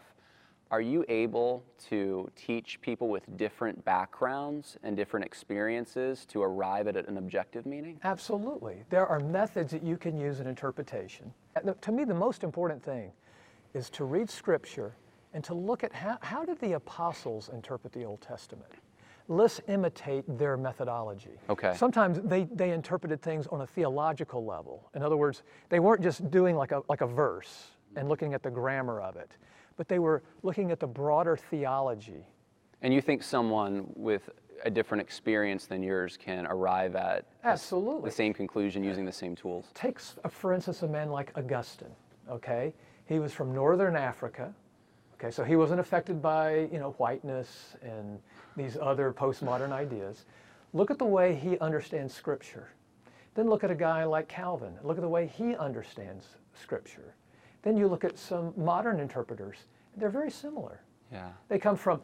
are 0.70 0.80
you 0.80 1.04
able 1.08 1.64
to 1.88 2.30
teach 2.36 2.80
people 2.80 3.08
with 3.08 3.36
different 3.36 3.82
backgrounds 3.84 4.76
and 4.82 4.96
different 4.96 5.24
experiences 5.24 6.26
to 6.26 6.42
arrive 6.42 6.86
at 6.88 6.96
an 6.96 7.16
objective 7.16 7.64
meaning? 7.64 7.98
Absolutely. 8.04 8.84
There 8.90 9.06
are 9.06 9.18
methods 9.18 9.72
that 9.72 9.82
you 9.82 9.96
can 9.96 10.18
use 10.18 10.40
in 10.40 10.46
interpretation. 10.46 11.32
Uh, 11.56 11.72
to 11.72 11.92
me, 11.92 12.04
the 12.04 12.14
most 12.14 12.44
important 12.44 12.82
thing 12.82 13.12
is 13.72 13.88
to 13.90 14.04
read 14.04 14.28
Scripture 14.28 14.94
and 15.32 15.42
to 15.44 15.54
look 15.54 15.84
at 15.84 15.92
how, 15.92 16.18
how 16.20 16.44
did 16.44 16.58
the 16.60 16.72
apostles 16.72 17.50
interpret 17.52 17.92
the 17.92 18.04
Old 18.04 18.20
Testament? 18.20 18.70
Let's 19.30 19.60
imitate 19.68 20.24
their 20.38 20.56
methodology. 20.56 21.38
Okay. 21.50 21.74
Sometimes 21.76 22.20
they, 22.24 22.44
they 22.44 22.70
interpreted 22.70 23.20
things 23.20 23.46
on 23.48 23.60
a 23.60 23.66
theological 23.66 24.44
level. 24.44 24.90
In 24.94 25.02
other 25.02 25.18
words, 25.18 25.42
they 25.68 25.80
weren't 25.80 26.02
just 26.02 26.30
doing 26.30 26.56
like 26.56 26.72
a, 26.72 26.82
like 26.88 27.02
a 27.02 27.06
verse 27.06 27.68
and 27.96 28.08
looking 28.08 28.32
at 28.32 28.42
the 28.42 28.50
grammar 28.50 29.00
of 29.00 29.16
it 29.16 29.30
but 29.78 29.88
they 29.88 29.98
were 29.98 30.22
looking 30.42 30.70
at 30.70 30.80
the 30.80 30.86
broader 30.86 31.36
theology. 31.36 32.26
And 32.82 32.92
you 32.92 33.00
think 33.00 33.22
someone 33.22 33.86
with 33.94 34.28
a 34.64 34.70
different 34.70 35.00
experience 35.00 35.66
than 35.66 35.82
yours 35.82 36.18
can 36.18 36.44
arrive 36.46 36.96
at 36.96 37.24
absolutely 37.44 38.10
the 38.10 38.14
same 38.14 38.34
conclusion 38.34 38.84
using 38.84 39.06
the 39.06 39.12
same 39.12 39.34
tools? 39.34 39.66
Take, 39.72 40.00
for 40.00 40.52
instance, 40.52 40.82
a 40.82 40.88
man 40.88 41.10
like 41.10 41.32
Augustine. 41.36 41.94
Okay, 42.28 42.74
he 43.06 43.20
was 43.20 43.32
from 43.32 43.54
northern 43.54 43.96
Africa. 43.96 44.52
Okay, 45.14 45.30
so 45.30 45.42
he 45.42 45.56
wasn't 45.56 45.80
affected 45.80 46.20
by 46.20 46.68
you 46.72 46.78
know 46.78 46.90
whiteness 46.98 47.76
and 47.82 48.18
these 48.56 48.76
other 48.80 49.12
postmodern 49.12 49.72
ideas. 49.72 50.26
Look 50.72 50.90
at 50.90 50.98
the 50.98 51.04
way 51.04 51.34
he 51.34 51.58
understands 51.60 52.12
Scripture. 52.12 52.68
Then 53.34 53.48
look 53.48 53.62
at 53.62 53.70
a 53.70 53.76
guy 53.76 54.04
like 54.04 54.28
Calvin. 54.28 54.74
Look 54.82 54.98
at 54.98 55.02
the 55.02 55.08
way 55.08 55.28
he 55.28 55.54
understands 55.56 56.26
Scripture. 56.60 57.14
Then 57.62 57.76
you 57.76 57.88
look 57.88 58.04
at 58.04 58.18
some 58.18 58.52
modern 58.56 59.00
interpreters, 59.00 59.56
they're 59.96 60.10
very 60.10 60.30
similar. 60.30 60.80
Yeah. 61.12 61.30
They 61.48 61.58
come 61.58 61.76
from 61.76 62.00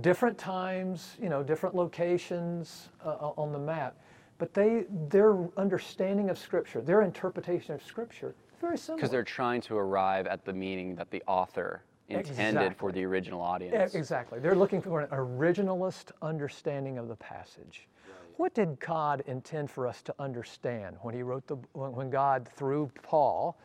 different 0.00 0.36
times, 0.36 1.16
you 1.22 1.28
know, 1.28 1.42
different 1.42 1.74
locations 1.74 2.88
uh, 3.04 3.30
on 3.36 3.52
the 3.52 3.58
map, 3.58 3.96
but 4.38 4.52
they 4.52 4.84
their 5.08 5.36
understanding 5.56 6.30
of 6.30 6.38
Scripture, 6.38 6.80
their 6.80 7.02
interpretation 7.02 7.74
of 7.74 7.82
Scripture, 7.82 8.34
very 8.60 8.78
similar. 8.78 8.98
Because 8.98 9.10
they're 9.10 9.22
trying 9.22 9.60
to 9.62 9.76
arrive 9.76 10.26
at 10.26 10.44
the 10.44 10.52
meaning 10.52 10.94
that 10.96 11.10
the 11.10 11.22
author 11.26 11.82
intended 12.08 12.62
exactly. 12.62 12.74
for 12.78 12.92
the 12.92 13.04
original 13.04 13.40
audience. 13.40 13.94
Exactly. 13.94 14.38
They're 14.38 14.54
looking 14.54 14.80
for 14.80 15.00
an 15.00 15.08
originalist 15.08 16.12
understanding 16.22 16.98
of 16.98 17.08
the 17.08 17.16
passage. 17.16 17.88
What 18.36 18.54
did 18.54 18.78
God 18.80 19.22
intend 19.26 19.70
for 19.70 19.86
us 19.86 20.02
to 20.02 20.14
understand 20.18 20.96
when 21.00 21.14
He 21.14 21.22
wrote 21.22 21.46
the 21.46 21.56
when 21.72 22.10
God 22.10 22.48
through 22.54 22.90
Paul 23.02 23.58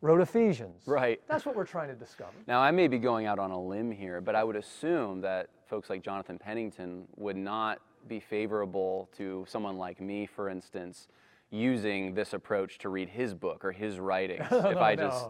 wrote 0.00 0.20
Ephesians. 0.20 0.82
Right. 0.86 1.20
That's 1.28 1.46
what 1.46 1.56
we're 1.56 1.64
trying 1.64 1.88
to 1.88 1.94
discover. 1.94 2.32
Now, 2.46 2.60
I 2.60 2.70
may 2.70 2.88
be 2.88 2.98
going 2.98 3.26
out 3.26 3.38
on 3.38 3.50
a 3.50 3.60
limb 3.60 3.90
here, 3.90 4.20
but 4.20 4.34
I 4.34 4.44
would 4.44 4.56
assume 4.56 5.20
that 5.22 5.48
folks 5.66 5.90
like 5.90 6.02
Jonathan 6.02 6.38
Pennington 6.38 7.06
would 7.16 7.36
not 7.36 7.80
be 8.08 8.20
favorable 8.20 9.08
to 9.16 9.44
someone 9.48 9.76
like 9.76 10.00
me, 10.00 10.26
for 10.26 10.48
instance, 10.48 11.08
using 11.50 12.14
this 12.14 12.32
approach 12.32 12.78
to 12.78 12.88
read 12.88 13.08
his 13.08 13.34
book 13.34 13.64
or 13.64 13.72
his 13.72 13.98
writings. 13.98 14.46
no, 14.50 14.58
oh, 14.64 14.70
if 14.70 14.76
I 14.76 14.94
no. 14.94 15.08
just 15.08 15.26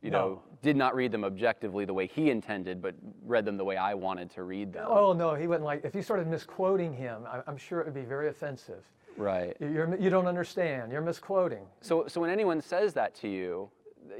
you 0.00 0.10
no. 0.10 0.18
know, 0.18 0.42
did 0.62 0.76
not 0.76 0.94
read 0.94 1.12
them 1.12 1.24
objectively 1.24 1.84
the 1.84 1.92
way 1.92 2.06
he 2.06 2.30
intended, 2.30 2.80
but 2.80 2.94
read 3.24 3.44
them 3.44 3.56
the 3.58 3.64
way 3.64 3.76
I 3.76 3.92
wanted 3.94 4.30
to 4.30 4.42
read 4.42 4.72
them. 4.72 4.86
Oh 4.88 5.12
no, 5.12 5.34
he 5.34 5.46
wouldn't 5.46 5.64
like. 5.64 5.84
If 5.84 5.94
you 5.94 6.02
started 6.02 6.28
misquoting 6.28 6.94
him, 6.94 7.26
I'm 7.46 7.58
sure 7.58 7.80
it 7.80 7.86
would 7.86 7.94
be 7.94 8.00
very 8.02 8.28
offensive. 8.28 8.84
Right. 9.16 9.54
You're, 9.60 9.94
you 10.00 10.08
don't 10.08 10.26
understand. 10.26 10.90
You're 10.90 11.02
misquoting. 11.02 11.66
So, 11.82 12.06
so 12.08 12.20
when 12.22 12.30
anyone 12.30 12.62
says 12.62 12.94
that 12.94 13.14
to 13.16 13.28
you, 13.28 13.68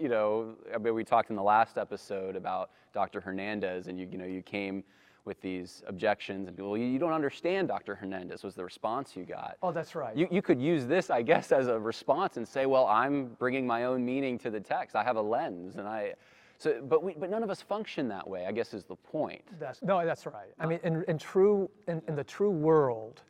you 0.00 0.08
know, 0.08 0.54
I 0.74 0.78
mean, 0.78 0.94
we 0.94 1.04
talked 1.04 1.30
in 1.30 1.36
the 1.36 1.42
last 1.42 1.78
episode 1.78 2.36
about 2.36 2.70
Dr. 2.92 3.20
Hernandez, 3.20 3.86
and 3.86 3.98
you, 3.98 4.08
you 4.10 4.18
know, 4.18 4.24
you 4.24 4.42
came 4.42 4.84
with 5.24 5.40
these 5.40 5.82
objections 5.86 6.48
and 6.48 6.56
people, 6.56 6.70
well, 6.70 6.80
you 6.80 6.98
don't 6.98 7.12
understand 7.12 7.68
Dr. 7.68 7.94
Hernandez 7.94 8.42
was 8.42 8.54
the 8.54 8.64
response 8.64 9.16
you 9.16 9.24
got. 9.24 9.56
Oh, 9.62 9.70
that's 9.70 9.94
right. 9.94 10.16
You, 10.16 10.26
you 10.30 10.42
could 10.42 10.60
use 10.60 10.86
this, 10.86 11.10
I 11.10 11.22
guess, 11.22 11.52
as 11.52 11.68
a 11.68 11.78
response 11.78 12.36
and 12.36 12.46
say, 12.46 12.66
well, 12.66 12.86
I'm 12.86 13.26
bringing 13.38 13.66
my 13.66 13.84
own 13.84 14.04
meaning 14.04 14.36
to 14.38 14.50
the 14.50 14.60
text. 14.60 14.96
I 14.96 15.04
have 15.04 15.16
a 15.16 15.22
lens, 15.22 15.76
and 15.76 15.86
I. 15.86 16.14
So, 16.58 16.82
but 16.82 17.02
we, 17.02 17.14
but 17.14 17.30
none 17.30 17.42
of 17.42 17.50
us 17.50 17.62
function 17.62 18.08
that 18.08 18.28
way. 18.28 18.46
I 18.46 18.52
guess 18.52 18.74
is 18.74 18.84
the 18.84 18.96
point. 18.96 19.42
That's, 19.60 19.82
no, 19.82 20.04
that's 20.04 20.26
right. 20.26 20.50
I 20.58 20.66
mean, 20.66 20.80
in, 20.82 21.04
in 21.06 21.18
true, 21.18 21.70
in, 21.88 22.02
in 22.08 22.16
the 22.16 22.24
true 22.24 22.50
world, 22.50 23.22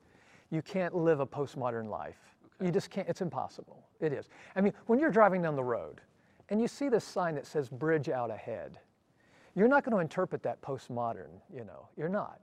you 0.50 0.62
can't 0.62 0.94
live 0.94 1.20
a 1.20 1.26
postmodern 1.26 1.88
life. 1.88 2.18
Okay. 2.56 2.66
You 2.66 2.72
just 2.72 2.90
can't. 2.90 3.08
It's 3.08 3.20
impossible. 3.20 3.82
It 4.00 4.12
is. 4.12 4.28
I 4.56 4.60
mean, 4.60 4.72
when 4.86 4.98
you're 4.98 5.10
driving 5.10 5.42
down 5.42 5.56
the 5.56 5.64
road, 5.64 6.00
and 6.52 6.60
you 6.60 6.68
see 6.68 6.90
this 6.90 7.02
sign 7.02 7.34
that 7.36 7.46
says 7.46 7.70
bridge 7.70 8.10
out 8.10 8.30
ahead. 8.30 8.78
You're 9.54 9.68
not 9.68 9.84
going 9.84 9.94
to 9.96 10.00
interpret 10.02 10.42
that 10.42 10.60
postmodern, 10.60 11.30
you 11.52 11.64
know, 11.64 11.88
you're 11.96 12.10
not. 12.10 12.40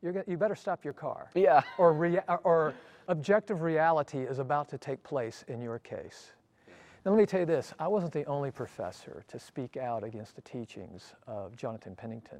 you're, 0.00 0.12
gonna- 0.14 0.24
you 0.26 0.38
better 0.38 0.54
stop 0.54 0.82
your 0.82 0.94
car. 0.94 1.28
Yeah. 1.34 1.60
Or, 1.76 1.92
rea- 1.92 2.22
or 2.42 2.72
objective 3.08 3.60
reality 3.60 4.20
is 4.20 4.38
about 4.38 4.70
to 4.70 4.78
take 4.78 5.02
place 5.02 5.44
in 5.46 5.60
your 5.60 5.78
case. 5.78 6.32
Now, 7.04 7.12
let 7.12 7.18
me 7.18 7.26
tell 7.26 7.40
you 7.40 7.44
this 7.46 7.74
I 7.78 7.86
wasn't 7.86 8.14
the 8.14 8.24
only 8.24 8.50
professor 8.50 9.22
to 9.28 9.38
speak 9.38 9.76
out 9.76 10.04
against 10.04 10.36
the 10.36 10.42
teachings 10.42 11.12
of 11.26 11.54
Jonathan 11.54 11.94
Pennington. 11.94 12.38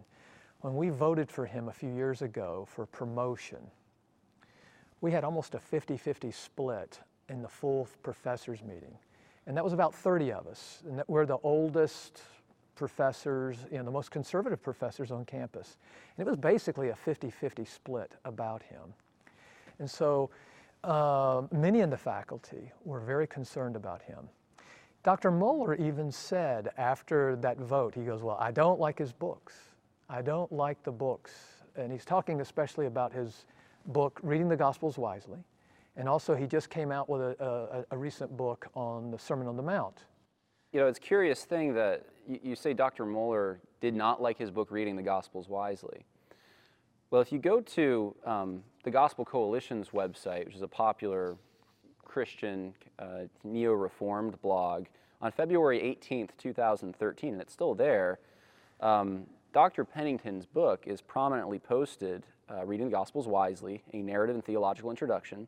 When 0.63 0.75
we 0.75 0.89
voted 0.89 1.31
for 1.31 1.45
him 1.45 1.69
a 1.69 1.73
few 1.73 1.91
years 1.93 2.23
ago 2.23 2.67
for 2.67 2.87
promotion, 2.87 3.61
we 5.03 5.13
had 5.13 5.25
almost 5.25 5.55
a 5.55 5.59
50 5.59 5.99
50 5.99 6.31
split 6.31 6.99
in 7.29 7.43
the 7.43 7.49
full 7.49 7.87
professors' 8.03 8.63
meeting. 8.63 8.97
And 9.51 9.57
that 9.57 9.65
was 9.65 9.73
about 9.73 9.93
30 9.97 10.31
of 10.31 10.47
us. 10.47 10.81
And 10.89 11.03
we're 11.09 11.27
the 11.27 11.39
oldest 11.43 12.23
professors, 12.77 13.57
you 13.73 13.79
know, 13.79 13.85
the 13.85 13.91
most 13.91 14.13
conservative 14.13 14.63
professors 14.63 15.11
on 15.11 15.25
campus. 15.25 15.77
And 16.17 16.25
it 16.25 16.31
was 16.31 16.39
basically 16.39 16.91
a 16.91 16.95
50 16.95 17.33
50 17.33 17.65
split 17.65 18.13
about 18.25 18.63
him. 18.63 18.95
And 19.81 19.91
so 19.91 20.31
uh, 20.85 21.43
many 21.51 21.81
in 21.81 21.91
the 21.91 21.97
faculty 21.97 22.71
were 22.85 23.01
very 23.01 23.27
concerned 23.27 23.75
about 23.75 24.03
him. 24.03 24.29
Dr. 25.03 25.33
Mohler 25.33 25.77
even 25.81 26.13
said 26.13 26.69
after 26.79 27.35
that 27.41 27.59
vote, 27.59 27.93
he 27.93 28.03
goes, 28.03 28.23
Well, 28.23 28.37
I 28.39 28.53
don't 28.53 28.79
like 28.79 29.01
his 29.01 29.13
books. 29.13 29.55
I 30.09 30.23
don't 30.23 30.53
like 30.53 30.81
the 30.85 30.93
books. 30.93 31.33
And 31.75 31.91
he's 31.91 32.05
talking 32.05 32.41
especially 32.41 32.87
about 32.87 33.13
his 33.13 33.47
book, 33.87 34.21
Reading 34.23 34.49
the 34.49 34.57
Gospels 34.57 34.97
Wisely. 34.97 35.41
And 36.01 36.09
also, 36.09 36.35
he 36.35 36.47
just 36.47 36.71
came 36.71 36.91
out 36.91 37.11
with 37.11 37.21
a, 37.21 37.85
a, 37.91 37.95
a 37.95 37.99
recent 37.99 38.35
book 38.35 38.69
on 38.75 39.11
the 39.11 39.19
Sermon 39.19 39.47
on 39.47 39.59
the 39.59 39.63
Mount. 39.63 40.05
You 40.73 40.81
know, 40.81 40.87
it's 40.87 40.97
a 40.97 41.03
curious 41.03 41.45
thing 41.45 41.75
that 41.75 42.07
you, 42.27 42.41
you 42.43 42.57
say 42.57 42.73
Dr. 42.73 43.05
Mohler 43.05 43.59
did 43.83 43.95
not 43.95 44.23
like 44.23 44.39
his 44.39 44.51
book 44.51 44.71
Reading 44.71 44.97
the 44.97 45.03
Gospels 45.03 45.51
Wisely. 45.51 46.07
Well, 47.11 47.21
if 47.21 47.31
you 47.31 47.39
go 47.39 47.61
to 47.61 48.17
um, 48.25 48.63
the 48.83 48.91
Gospel 48.91 49.27
Coalition's 49.27 49.91
website, 49.91 50.47
which 50.47 50.55
is 50.55 50.63
a 50.63 50.69
popular 50.69 51.37
Christian 52.03 52.73
uh, 52.99 53.25
neo 53.45 53.73
reformed 53.75 54.41
blog, 54.41 54.87
on 55.21 55.31
February 55.33 55.81
18th, 55.81 56.31
2013, 56.39 57.35
and 57.35 57.43
it's 57.43 57.53
still 57.53 57.75
there, 57.75 58.21
um, 58.81 59.27
Dr. 59.53 59.85
Pennington's 59.85 60.47
book 60.47 60.85
is 60.87 61.03
prominently 61.03 61.59
posted, 61.59 62.25
uh, 62.51 62.65
Reading 62.65 62.87
the 62.87 62.93
Gospels 62.93 63.29
Wisely, 63.29 63.83
a 63.93 63.99
narrative 63.99 64.35
and 64.35 64.43
theological 64.43 64.89
introduction, 64.89 65.47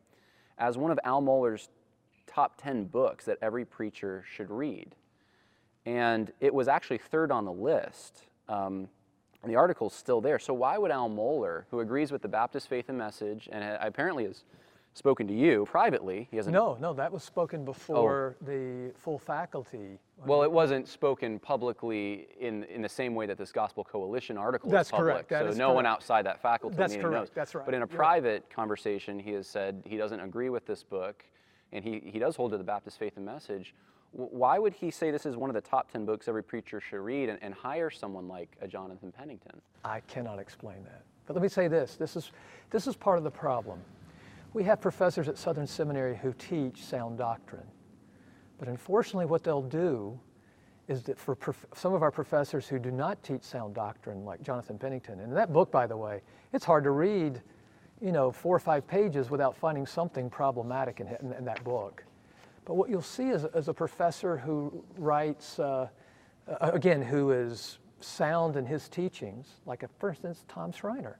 as 0.57 0.77
one 0.77 0.91
of 0.91 0.99
Al 1.03 1.21
Mohler's 1.21 1.69
top 2.27 2.61
10 2.61 2.85
books 2.85 3.25
that 3.25 3.37
every 3.41 3.65
preacher 3.65 4.23
should 4.27 4.49
read. 4.49 4.95
And 5.85 6.31
it 6.39 6.53
was 6.53 6.67
actually 6.67 6.97
third 6.97 7.31
on 7.31 7.45
the 7.45 7.51
list. 7.51 8.23
Um, 8.47 8.87
and 9.43 9.51
the 9.51 9.57
article's 9.57 9.93
still 9.93 10.21
there. 10.21 10.39
So 10.39 10.53
why 10.53 10.77
would 10.77 10.89
Al 10.89 11.09
Mohler, 11.09 11.65
who 11.69 11.81
agrees 11.81 12.11
with 12.11 12.21
the 12.21 12.29
Baptist 12.29 12.69
faith 12.69 12.87
and 12.87 12.97
message, 12.97 13.49
and 13.51 13.77
apparently 13.81 14.23
has 14.23 14.45
spoken 14.93 15.27
to 15.27 15.33
you 15.33 15.65
privately, 15.69 16.27
he 16.29 16.37
hasn't. 16.37 16.53
No, 16.53 16.77
no, 16.79 16.93
that 16.93 17.11
was 17.11 17.23
spoken 17.23 17.65
before 17.65 18.35
oh. 18.41 18.45
the 18.45 18.91
full 18.95 19.17
faculty. 19.17 19.99
Well, 20.25 20.43
it 20.43 20.51
wasn't 20.51 20.87
spoken 20.87 21.39
publicly 21.39 22.27
in, 22.39 22.63
in 22.65 22.81
the 22.81 22.89
same 22.89 23.15
way 23.15 23.25
that 23.25 23.37
this 23.37 23.51
Gospel 23.51 23.83
Coalition 23.83 24.37
article 24.37 24.69
That's 24.69 24.87
is 24.87 24.91
public. 24.91 25.27
correct. 25.27 25.29
That 25.29 25.51
so 25.51 25.57
no 25.57 25.73
one 25.73 25.85
outside 25.85 26.25
that 26.25 26.41
faculty 26.41 26.77
That's 26.77 26.91
meeting 26.91 27.07
correct. 27.07 27.21
knows. 27.21 27.29
That's 27.33 27.55
right. 27.55 27.65
But 27.65 27.73
in 27.73 27.81
a 27.81 27.87
private 27.87 28.49
conversation, 28.49 29.19
he 29.19 29.31
has 29.31 29.47
said 29.47 29.83
he 29.85 29.97
doesn't 29.97 30.19
agree 30.19 30.49
with 30.49 30.65
this 30.65 30.83
book, 30.83 31.25
and 31.71 31.83
he, 31.83 32.01
he 32.05 32.19
does 32.19 32.35
hold 32.35 32.51
to 32.51 32.57
the 32.57 32.63
Baptist 32.63 32.99
faith 32.99 33.13
and 33.17 33.25
message. 33.25 33.73
Why 34.11 34.59
would 34.59 34.73
he 34.73 34.91
say 34.91 35.09
this 35.09 35.25
is 35.25 35.35
one 35.35 35.49
of 35.49 35.55
the 35.55 35.61
top 35.61 35.91
10 35.91 36.05
books 36.05 36.27
every 36.27 36.43
preacher 36.43 36.79
should 36.79 36.99
read 36.99 37.29
and, 37.29 37.39
and 37.41 37.51
hire 37.51 37.89
someone 37.89 38.27
like 38.27 38.55
a 38.61 38.67
Jonathan 38.67 39.11
Pennington? 39.11 39.59
I 39.83 40.01
cannot 40.01 40.37
explain 40.37 40.83
that. 40.83 41.01
But 41.25 41.35
let 41.35 41.41
me 41.41 41.49
say 41.49 41.67
this 41.67 41.95
this 41.95 42.15
is, 42.15 42.31
this 42.69 42.85
is 42.85 42.95
part 42.95 43.17
of 43.17 43.23
the 43.23 43.31
problem. 43.31 43.79
We 44.53 44.63
have 44.65 44.79
professors 44.79 45.27
at 45.27 45.37
Southern 45.37 45.65
Seminary 45.65 46.15
who 46.15 46.31
teach 46.33 46.83
sound 46.83 47.17
doctrine. 47.17 47.65
But 48.59 48.67
unfortunately, 48.67 49.25
what 49.25 49.43
they'll 49.43 49.63
do 49.63 50.19
is 50.87 51.03
that 51.03 51.17
for 51.17 51.33
prof- 51.33 51.65
some 51.73 51.93
of 51.93 52.03
our 52.03 52.11
professors 52.11 52.67
who 52.67 52.77
do 52.77 52.91
not 52.91 53.23
teach 53.23 53.41
sound 53.41 53.73
doctrine, 53.73 54.25
like 54.25 54.41
Jonathan 54.43 54.77
Pennington, 54.77 55.21
and 55.21 55.35
that 55.35 55.51
book, 55.51 55.71
by 55.71 55.87
the 55.87 55.97
way, 55.97 56.21
it's 56.51 56.65
hard 56.65 56.83
to 56.83 56.91
read, 56.91 57.41
you 57.99 58.11
know, 58.11 58.31
four 58.31 58.55
or 58.55 58.59
five 58.59 58.85
pages 58.85 59.29
without 59.31 59.55
finding 59.55 59.87
something 59.87 60.29
problematic 60.29 60.99
in, 60.99 61.07
in, 61.07 61.33
in 61.33 61.45
that 61.45 61.63
book. 61.63 62.03
But 62.65 62.75
what 62.75 62.89
you'll 62.89 63.01
see 63.01 63.29
is, 63.29 63.45
is 63.55 63.69
a 63.69 63.73
professor 63.73 64.37
who 64.37 64.83
writes, 64.97 65.57
uh, 65.57 65.87
again, 66.59 67.01
who 67.01 67.31
is 67.31 67.79
sound 68.01 68.55
in 68.55 68.65
his 68.65 68.87
teachings, 68.87 69.47
like, 69.65 69.83
a, 69.83 69.89
for 69.97 70.09
instance, 70.09 70.45
Tom 70.47 70.71
Schreiner. 70.71 71.17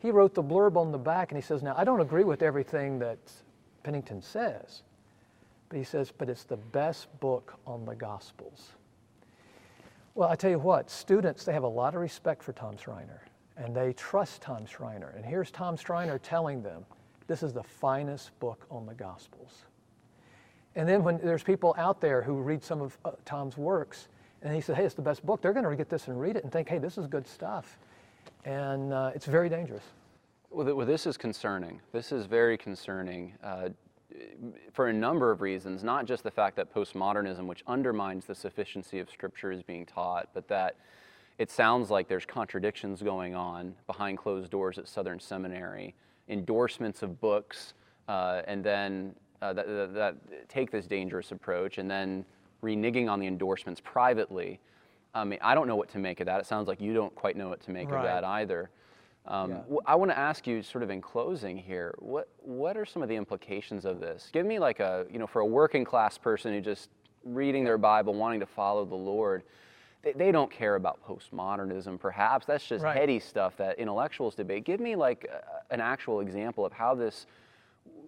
He 0.00 0.10
wrote 0.10 0.34
the 0.34 0.42
blurb 0.42 0.76
on 0.76 0.92
the 0.92 0.98
back 0.98 1.30
and 1.30 1.36
he 1.36 1.42
says, 1.42 1.62
Now, 1.62 1.74
I 1.76 1.84
don't 1.84 2.00
agree 2.00 2.24
with 2.24 2.42
everything 2.42 2.98
that 3.00 3.18
Pennington 3.82 4.22
says, 4.22 4.82
but 5.68 5.78
he 5.78 5.84
says, 5.84 6.12
But 6.16 6.28
it's 6.28 6.44
the 6.44 6.56
best 6.56 7.08
book 7.20 7.58
on 7.66 7.84
the 7.84 7.94
Gospels. 7.94 8.70
Well, 10.14 10.28
I 10.28 10.36
tell 10.36 10.50
you 10.50 10.58
what, 10.58 10.90
students, 10.90 11.44
they 11.44 11.52
have 11.52 11.62
a 11.62 11.68
lot 11.68 11.94
of 11.94 12.00
respect 12.00 12.42
for 12.42 12.52
Tom 12.52 12.76
Schreiner 12.76 13.22
and 13.56 13.76
they 13.76 13.92
trust 13.92 14.42
Tom 14.42 14.64
Schreiner. 14.66 15.12
And 15.16 15.24
here's 15.24 15.50
Tom 15.50 15.76
Schreiner 15.76 16.18
telling 16.18 16.62
them, 16.62 16.84
This 17.26 17.42
is 17.42 17.52
the 17.52 17.62
finest 17.62 18.38
book 18.40 18.66
on 18.70 18.86
the 18.86 18.94
Gospels. 18.94 19.64
And 20.76 20.88
then 20.88 21.02
when 21.02 21.18
there's 21.18 21.42
people 21.42 21.74
out 21.76 22.00
there 22.00 22.22
who 22.22 22.40
read 22.40 22.62
some 22.62 22.80
of 22.80 22.96
uh, 23.04 23.12
Tom's 23.24 23.56
works, 23.56 24.08
and 24.42 24.54
he 24.54 24.60
said, 24.60 24.76
"Hey, 24.76 24.84
it's 24.84 24.94
the 24.94 25.02
best 25.02 25.26
book," 25.26 25.42
they're 25.42 25.52
going 25.52 25.68
to 25.68 25.76
get 25.76 25.90
this 25.90 26.08
and 26.08 26.18
read 26.18 26.36
it 26.36 26.44
and 26.44 26.52
think, 26.52 26.68
"Hey, 26.68 26.78
this 26.78 26.96
is 26.96 27.06
good 27.06 27.26
stuff," 27.26 27.76
and 28.44 28.92
uh, 28.92 29.10
it's 29.14 29.26
very 29.26 29.48
dangerous. 29.48 29.82
Well, 30.50 30.84
this 30.86 31.06
is 31.06 31.16
concerning. 31.16 31.80
This 31.92 32.10
is 32.10 32.26
very 32.26 32.58
concerning 32.58 33.34
uh, 33.42 33.68
for 34.72 34.88
a 34.88 34.92
number 34.92 35.30
of 35.30 35.40
reasons, 35.40 35.84
not 35.84 36.06
just 36.06 36.24
the 36.24 36.30
fact 36.30 36.56
that 36.56 36.74
postmodernism, 36.74 37.46
which 37.46 37.62
undermines 37.66 38.24
the 38.24 38.34
sufficiency 38.34 38.98
of 38.98 39.10
Scripture, 39.10 39.52
is 39.52 39.62
being 39.62 39.86
taught, 39.86 40.28
but 40.34 40.48
that 40.48 40.76
it 41.38 41.50
sounds 41.50 41.90
like 41.90 42.08
there's 42.08 42.26
contradictions 42.26 43.02
going 43.02 43.34
on 43.34 43.74
behind 43.86 44.18
closed 44.18 44.50
doors 44.50 44.78
at 44.78 44.88
Southern 44.88 45.20
Seminary, 45.20 45.94
endorsements 46.28 47.02
of 47.02 47.20
books, 47.20 47.74
uh, 48.08 48.42
and 48.46 48.64
then 48.64 49.14
uh, 49.40 49.52
that, 49.52 49.66
that, 49.66 49.94
that 49.94 50.48
take 50.48 50.70
this 50.70 50.86
dangerous 50.86 51.32
approach, 51.32 51.78
and 51.78 51.90
then 51.90 52.24
reneging 52.62 53.08
on 53.08 53.20
the 53.20 53.26
endorsements 53.26 53.80
privately. 53.82 54.60
I 55.14 55.24
mean, 55.24 55.38
I 55.42 55.54
don't 55.54 55.66
know 55.66 55.76
what 55.76 55.88
to 55.90 55.98
make 55.98 56.20
of 56.20 56.26
that. 56.26 56.40
It 56.40 56.46
sounds 56.46 56.68
like 56.68 56.80
you 56.80 56.94
don't 56.94 57.14
quite 57.14 57.36
know 57.36 57.48
what 57.48 57.60
to 57.62 57.70
make 57.70 57.88
of 57.90 58.02
that 58.04 58.24
either. 58.24 58.70
Um, 59.26 59.50
Yeah. 59.50 59.62
I 59.86 59.94
want 59.96 60.10
to 60.10 60.18
ask 60.18 60.46
you, 60.46 60.62
sort 60.62 60.82
of 60.82 60.90
in 60.90 61.00
closing 61.00 61.56
here, 61.56 61.94
what 61.98 62.28
what 62.42 62.76
are 62.76 62.86
some 62.86 63.02
of 63.02 63.08
the 63.08 63.16
implications 63.16 63.84
of 63.84 64.00
this? 64.00 64.30
Give 64.32 64.46
me 64.46 64.58
like 64.58 64.80
a 64.80 65.06
you 65.10 65.18
know 65.18 65.26
for 65.26 65.40
a 65.40 65.46
working 65.46 65.84
class 65.84 66.16
person 66.16 66.54
who 66.54 66.60
just 66.60 66.90
reading 67.24 67.64
their 67.64 67.76
Bible, 67.78 68.14
wanting 68.14 68.40
to 68.40 68.46
follow 68.46 68.84
the 68.84 68.94
Lord. 68.94 69.42
They, 70.02 70.12
they 70.12 70.32
don't 70.32 70.50
care 70.50 70.76
about 70.76 70.98
postmodernism, 71.06 72.00
perhaps. 72.00 72.46
That's 72.46 72.66
just 72.66 72.82
Right. 72.82 72.96
heady 72.96 73.18
stuff 73.20 73.56
that 73.58 73.78
intellectuals 73.78 74.34
debate. 74.34 74.64
Give 74.64 74.80
me 74.80 74.96
like 74.96 75.26
a, 75.30 75.72
an 75.74 75.80
actual 75.82 76.20
example 76.20 76.64
of 76.64 76.72
how 76.72 76.94
this 76.94 77.26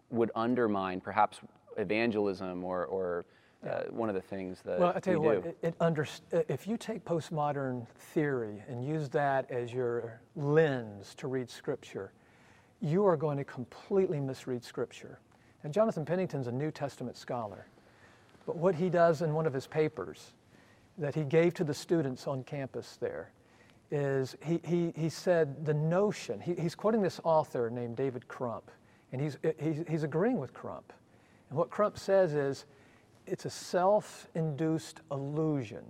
would 0.08 0.30
undermine 0.34 1.00
perhaps 1.02 1.40
evangelism 1.76 2.64
or, 2.64 2.86
or 2.86 3.26
uh, 3.68 3.82
one 3.90 4.08
of 4.08 4.14
the 4.14 4.20
things 4.20 4.60
that 4.62 4.78
Well, 4.78 4.92
I 4.94 5.00
tell 5.00 5.14
you 5.14 5.20
we 5.20 5.26
what, 5.28 5.42
do. 5.42 5.48
it, 5.50 5.58
it 5.62 5.74
under, 5.80 6.06
if 6.48 6.66
you 6.66 6.76
take 6.76 7.04
postmodern 7.04 7.86
theory 7.96 8.62
and 8.68 8.84
use 8.84 9.08
that 9.10 9.50
as 9.50 9.72
your 9.72 10.20
lens 10.36 11.14
to 11.16 11.28
read 11.28 11.48
Scripture, 11.48 12.12
you 12.80 13.06
are 13.06 13.16
going 13.16 13.38
to 13.38 13.44
completely 13.44 14.18
misread 14.18 14.64
Scripture. 14.64 15.18
And 15.62 15.72
Jonathan 15.72 16.04
Pennington's 16.04 16.48
a 16.48 16.52
New 16.52 16.72
Testament 16.72 17.16
scholar, 17.16 17.66
but 18.46 18.56
what 18.56 18.74
he 18.74 18.90
does 18.90 19.22
in 19.22 19.32
one 19.32 19.46
of 19.46 19.52
his 19.52 19.66
papers 19.66 20.32
that 20.98 21.14
he 21.14 21.22
gave 21.22 21.54
to 21.54 21.64
the 21.64 21.74
students 21.74 22.26
on 22.26 22.42
campus 22.44 22.96
there 23.00 23.30
is 23.92 24.36
he, 24.44 24.60
he, 24.64 24.92
he 24.96 25.08
said 25.08 25.64
the 25.64 25.74
notion, 25.74 26.40
he, 26.40 26.54
he's 26.54 26.74
quoting 26.74 27.02
this 27.02 27.20
author 27.24 27.70
named 27.70 27.96
David 27.96 28.26
Crump, 28.26 28.70
and 29.12 29.20
he's, 29.20 29.36
he's, 29.60 29.84
he's 29.88 30.02
agreeing 30.02 30.38
with 30.38 30.52
Crump. 30.52 30.92
And 31.50 31.58
what 31.58 31.70
Crump 31.70 31.98
says 31.98 32.34
is 32.34 32.64
it's 33.26 33.44
a 33.44 33.50
self 33.50 34.28
induced 34.34 35.00
illusion 35.10 35.84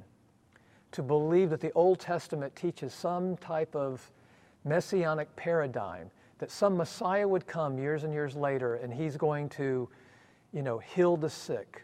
to 0.92 1.02
believe 1.02 1.50
that 1.50 1.60
the 1.60 1.72
Old 1.72 1.98
Testament 1.98 2.54
teaches 2.54 2.92
some 2.92 3.36
type 3.38 3.74
of 3.74 4.10
messianic 4.64 5.34
paradigm, 5.36 6.10
that 6.38 6.50
some 6.50 6.76
Messiah 6.76 7.26
would 7.26 7.46
come 7.46 7.78
years 7.78 8.04
and 8.04 8.12
years 8.12 8.36
later 8.36 8.76
and 8.76 8.92
he's 8.92 9.16
going 9.16 9.48
to, 9.50 9.88
you 10.52 10.62
know, 10.62 10.78
heal 10.78 11.16
the 11.16 11.30
sick, 11.30 11.82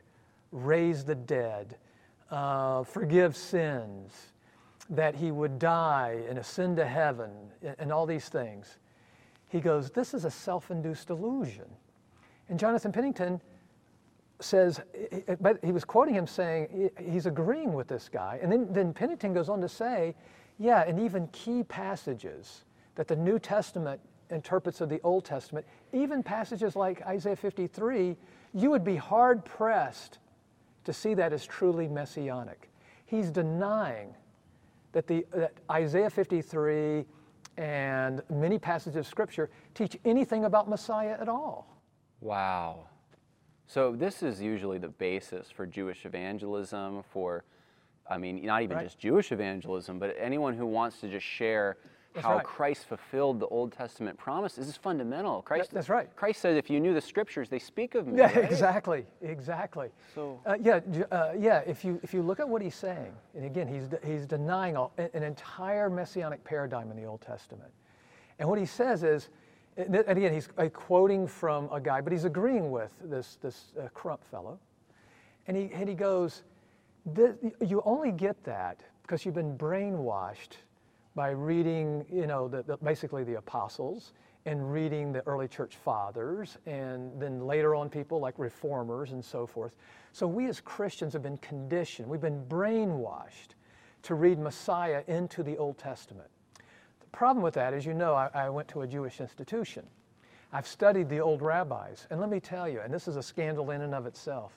raise 0.52 1.04
the 1.04 1.14
dead, 1.14 1.76
uh, 2.30 2.82
forgive 2.84 3.36
sins, 3.36 4.32
that 4.90 5.14
he 5.14 5.30
would 5.30 5.58
die 5.58 6.22
and 6.28 6.38
ascend 6.38 6.76
to 6.76 6.86
heaven, 6.86 7.30
and, 7.62 7.76
and 7.78 7.92
all 7.92 8.06
these 8.06 8.28
things. 8.28 8.78
He 9.48 9.60
goes, 9.60 9.90
This 9.90 10.14
is 10.14 10.24
a 10.24 10.30
self 10.30 10.70
induced 10.70 11.10
illusion. 11.10 11.66
And 12.48 12.58
Jonathan 12.58 12.92
Pennington 12.92 13.40
says, 14.40 14.80
eh, 14.94 15.34
but 15.40 15.58
he 15.64 15.72
was 15.72 15.84
quoting 15.84 16.14
him 16.14 16.26
saying 16.26 16.90
he's 16.98 17.26
agreeing 17.26 17.72
with 17.72 17.88
this 17.88 18.08
guy. 18.08 18.38
And 18.42 18.50
then, 18.50 18.72
then 18.72 18.92
Pennington 18.92 19.34
goes 19.34 19.48
on 19.48 19.60
to 19.60 19.68
say, 19.68 20.14
yeah, 20.58 20.84
and 20.86 20.98
even 21.00 21.28
key 21.28 21.62
passages 21.64 22.64
that 22.94 23.08
the 23.08 23.16
New 23.16 23.38
Testament 23.38 24.00
interprets 24.30 24.80
of 24.80 24.88
the 24.88 25.00
Old 25.02 25.24
Testament, 25.24 25.66
even 25.92 26.22
passages 26.22 26.76
like 26.76 27.02
Isaiah 27.06 27.36
53, 27.36 28.16
you 28.54 28.70
would 28.70 28.84
be 28.84 28.96
hard 28.96 29.44
pressed 29.44 30.18
to 30.84 30.92
see 30.92 31.14
that 31.14 31.32
as 31.32 31.46
truly 31.46 31.88
messianic. 31.88 32.70
He's 33.06 33.30
denying 33.30 34.14
that, 34.92 35.06
the, 35.06 35.24
that 35.32 35.52
Isaiah 35.70 36.10
53 36.10 37.04
and 37.56 38.22
many 38.30 38.58
passages 38.58 38.96
of 38.96 39.06
Scripture 39.06 39.50
teach 39.74 39.96
anything 40.04 40.44
about 40.44 40.68
Messiah 40.68 41.16
at 41.20 41.28
all. 41.28 41.76
Wow. 42.20 42.86
So 43.68 43.92
this 43.94 44.22
is 44.22 44.40
usually 44.40 44.78
the 44.78 44.88
basis 44.88 45.50
for 45.50 45.66
Jewish 45.66 46.06
evangelism, 46.06 47.02
for, 47.10 47.44
I 48.08 48.16
mean, 48.16 48.44
not 48.46 48.62
even 48.62 48.78
Right. 48.78 48.86
just 48.86 48.98
Jewish 48.98 49.30
evangelism, 49.30 49.98
but 49.98 50.16
anyone 50.18 50.54
who 50.54 50.64
wants 50.64 51.00
to 51.02 51.08
just 51.08 51.26
share 51.26 51.76
how 52.16 52.36
right. 52.36 52.44
Christ 52.44 52.86
fulfilled 52.86 53.38
the 53.38 53.46
Old 53.48 53.70
Testament 53.72 54.16
promise. 54.16 54.54
This 54.54 54.68
is 54.68 54.76
fundamental. 54.78 55.42
Christ, 55.42 55.70
that's 55.70 55.90
right. 55.90 56.08
Christ 56.16 56.40
said, 56.40 56.56
if 56.56 56.70
you 56.70 56.80
knew 56.80 56.94
the 56.94 57.00
scriptures, 57.02 57.50
they 57.50 57.58
speak 57.58 57.94
of 57.94 58.06
me. 58.06 58.16
Yeah, 58.16 58.24
right? 58.34 58.50
exactly, 58.50 59.04
exactly. 59.20 59.90
So- 60.14 60.40
uh, 60.46 60.56
yeah, 60.60 60.80
uh, 61.12 61.32
yeah. 61.38 61.58
If 61.66 61.84
you 61.84 62.00
if 62.02 62.14
you 62.14 62.22
look 62.22 62.40
at 62.40 62.48
what 62.48 62.62
he's 62.62 62.74
saying, 62.74 63.12
and 63.34 63.44
again, 63.44 63.68
he's 63.68 63.86
de- 63.86 64.00
he's 64.02 64.24
denying 64.26 64.78
all, 64.78 64.92
an 64.96 65.22
entire 65.22 65.90
messianic 65.90 66.42
paradigm 66.42 66.90
in 66.90 66.96
the 66.96 67.04
Old 67.04 67.20
Testament, 67.20 67.70
and 68.38 68.48
what 68.48 68.58
he 68.58 68.66
says 68.66 69.02
is, 69.04 69.28
and 69.78 69.94
again, 69.94 70.32
he's 70.32 70.48
uh, 70.58 70.68
quoting 70.68 71.26
from 71.26 71.68
a 71.72 71.80
guy, 71.80 72.00
but 72.00 72.12
he's 72.12 72.24
agreeing 72.24 72.70
with 72.70 72.92
this 73.04 73.38
this 73.40 73.72
uh, 73.80 73.88
Crump 73.94 74.24
fellow, 74.24 74.58
and 75.46 75.56
he 75.56 75.70
and 75.72 75.88
he 75.88 75.94
goes, 75.94 76.42
"This- 77.06 77.36
you 77.60 77.80
only 77.84 78.12
get 78.12 78.42
that 78.44 78.80
because 79.02 79.24
you've 79.24 79.36
been 79.36 79.56
brainwashed 79.56 80.58
by 81.14 81.30
reading, 81.30 82.04
you 82.12 82.26
know, 82.26 82.46
the, 82.46 82.62
the, 82.62 82.76
basically 82.76 83.24
the 83.24 83.36
apostles 83.36 84.12
and 84.46 84.72
reading 84.72 85.12
the 85.12 85.26
early 85.26 85.48
church 85.48 85.76
fathers, 85.76 86.58
and 86.66 87.20
then 87.20 87.46
later 87.46 87.74
on 87.74 87.88
people 87.88 88.20
like 88.20 88.38
reformers 88.38 89.12
and 89.12 89.24
so 89.24 89.46
forth. 89.46 89.72
So 90.12 90.26
we 90.26 90.46
as 90.46 90.60
Christians 90.60 91.12
have 91.12 91.22
been 91.22 91.38
conditioned, 91.38 92.08
we've 92.08 92.20
been 92.20 92.44
brainwashed 92.46 93.54
to 94.02 94.14
read 94.14 94.38
Messiah 94.38 95.02
into 95.06 95.42
the 95.42 95.56
Old 95.56 95.78
Testament. 95.78 96.28
Problem 97.12 97.42
with 97.42 97.54
that 97.54 97.74
is, 97.74 97.86
you 97.86 97.94
know, 97.94 98.14
I, 98.14 98.30
I 98.34 98.48
went 98.50 98.68
to 98.68 98.82
a 98.82 98.86
Jewish 98.86 99.20
institution. 99.20 99.86
I've 100.52 100.66
studied 100.66 101.08
the 101.08 101.20
old 101.20 101.42
rabbis, 101.42 102.06
and 102.10 102.20
let 102.20 102.30
me 102.30 102.40
tell 102.40 102.68
you, 102.68 102.80
and 102.80 102.92
this 102.92 103.08
is 103.08 103.16
a 103.16 103.22
scandal 103.22 103.70
in 103.70 103.82
and 103.82 103.94
of 103.94 104.06
itself, 104.06 104.52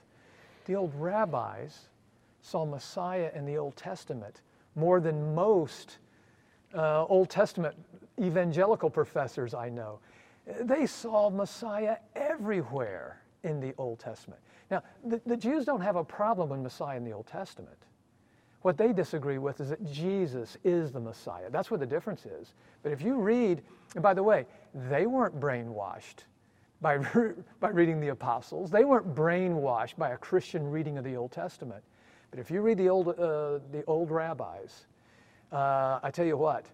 the 0.66 0.76
old 0.76 0.94
rabbis 0.96 1.90
saw 2.42 2.66
Messiah 2.66 3.30
in 3.36 3.46
the 3.46 3.58
Old 3.58 3.76
Testament 3.76 4.42
more 4.76 5.00
than 5.00 5.36
most 5.36 5.98
uh, 6.74 7.06
Old 7.06 7.30
Testament 7.30 7.76
evangelical 8.20 8.90
professors 8.90 9.54
I 9.54 9.70
know. 9.70 10.00
They 10.62 10.86
saw 10.86 11.30
Messiah 11.30 11.98
everywhere 12.16 13.22
in 13.44 13.60
the 13.60 13.74
Old 13.78 14.00
Testament. 14.00 14.42
Now, 14.70 14.84
the, 15.04 15.22
the 15.26 15.38
Jews 15.38 15.66
don't 15.66 15.82
have 15.82 15.96
a 15.96 16.04
problem 16.04 16.50
with 16.50 16.60
Messiah 16.62 16.98
in 16.98 17.04
the 17.04 17.12
Old 17.12 17.28
Testament. 17.28 17.78
What 18.62 18.78
they 18.78 18.94
disagree 18.94 19.40
with 19.40 19.60
is 19.60 19.70
that 19.70 19.84
Jesus 19.92 20.58
is 20.64 20.92
the 20.92 21.00
Messiah. 21.00 21.50
That's 21.50 21.72
what 21.72 21.80
the 21.80 21.86
difference 21.86 22.26
is. 22.26 22.54
But 22.84 22.92
if 22.92 23.02
you 23.02 23.16
read, 23.16 23.62
and 23.96 24.04
by 24.04 24.14
the 24.14 24.24
way, 24.24 24.46
they 24.90 25.08
weren't 25.08 25.40
brainwashed 25.40 26.26
by, 26.80 26.94
re- 26.94 27.34
by 27.60 27.70
reading 27.70 28.00
the 28.00 28.10
apostles, 28.10 28.70
they 28.70 28.86
weren't 28.86 29.16
brainwashed 29.16 29.98
by 29.98 30.12
a 30.12 30.18
Christian 30.18 30.70
reading 30.70 30.98
of 30.98 31.04
the 31.04 31.16
Old 31.16 31.32
Testament. 31.32 31.84
But 32.30 32.40
if 32.40 32.52
you 32.52 32.62
read 32.62 32.78
the 32.78 32.90
old, 32.90 33.10
uh, 33.10 33.60
the 33.72 33.84
old 33.88 34.12
rabbis, 34.12 34.86
uh, 35.52 36.00
I 36.02 36.12
tell 36.12 36.26
you 36.26 36.38
what, 36.38 36.68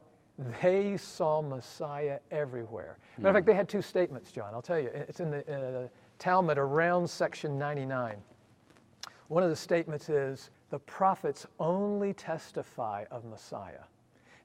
they 0.62 0.98
saw 0.98 1.42
Messiah 1.42 2.20
everywhere. 2.30 2.98
Matter 3.18 3.30
of 3.30 3.36
fact, 3.36 3.48
they 3.48 3.56
had 3.56 3.68
two 3.68 3.82
statements, 3.82 4.32
John. 4.32 4.54
I'll 4.54 4.62
tell 4.62 4.80
you. 4.80 4.90
It's 4.94 5.20
in 5.20 5.32
the 5.32 5.86
uh, 5.86 5.88
Talmud 6.20 6.60
around 6.60 7.10
section 7.10 7.58
99. 7.58 8.18
One 9.30 9.42
of 9.42 9.50
the 9.50 9.56
statements 9.56 10.10
is 10.10 10.52
the 10.70 10.80
prophets 10.80 11.46
only 11.60 12.14
testify 12.14 13.06
of 13.12 13.26
Messiah. 13.26 13.84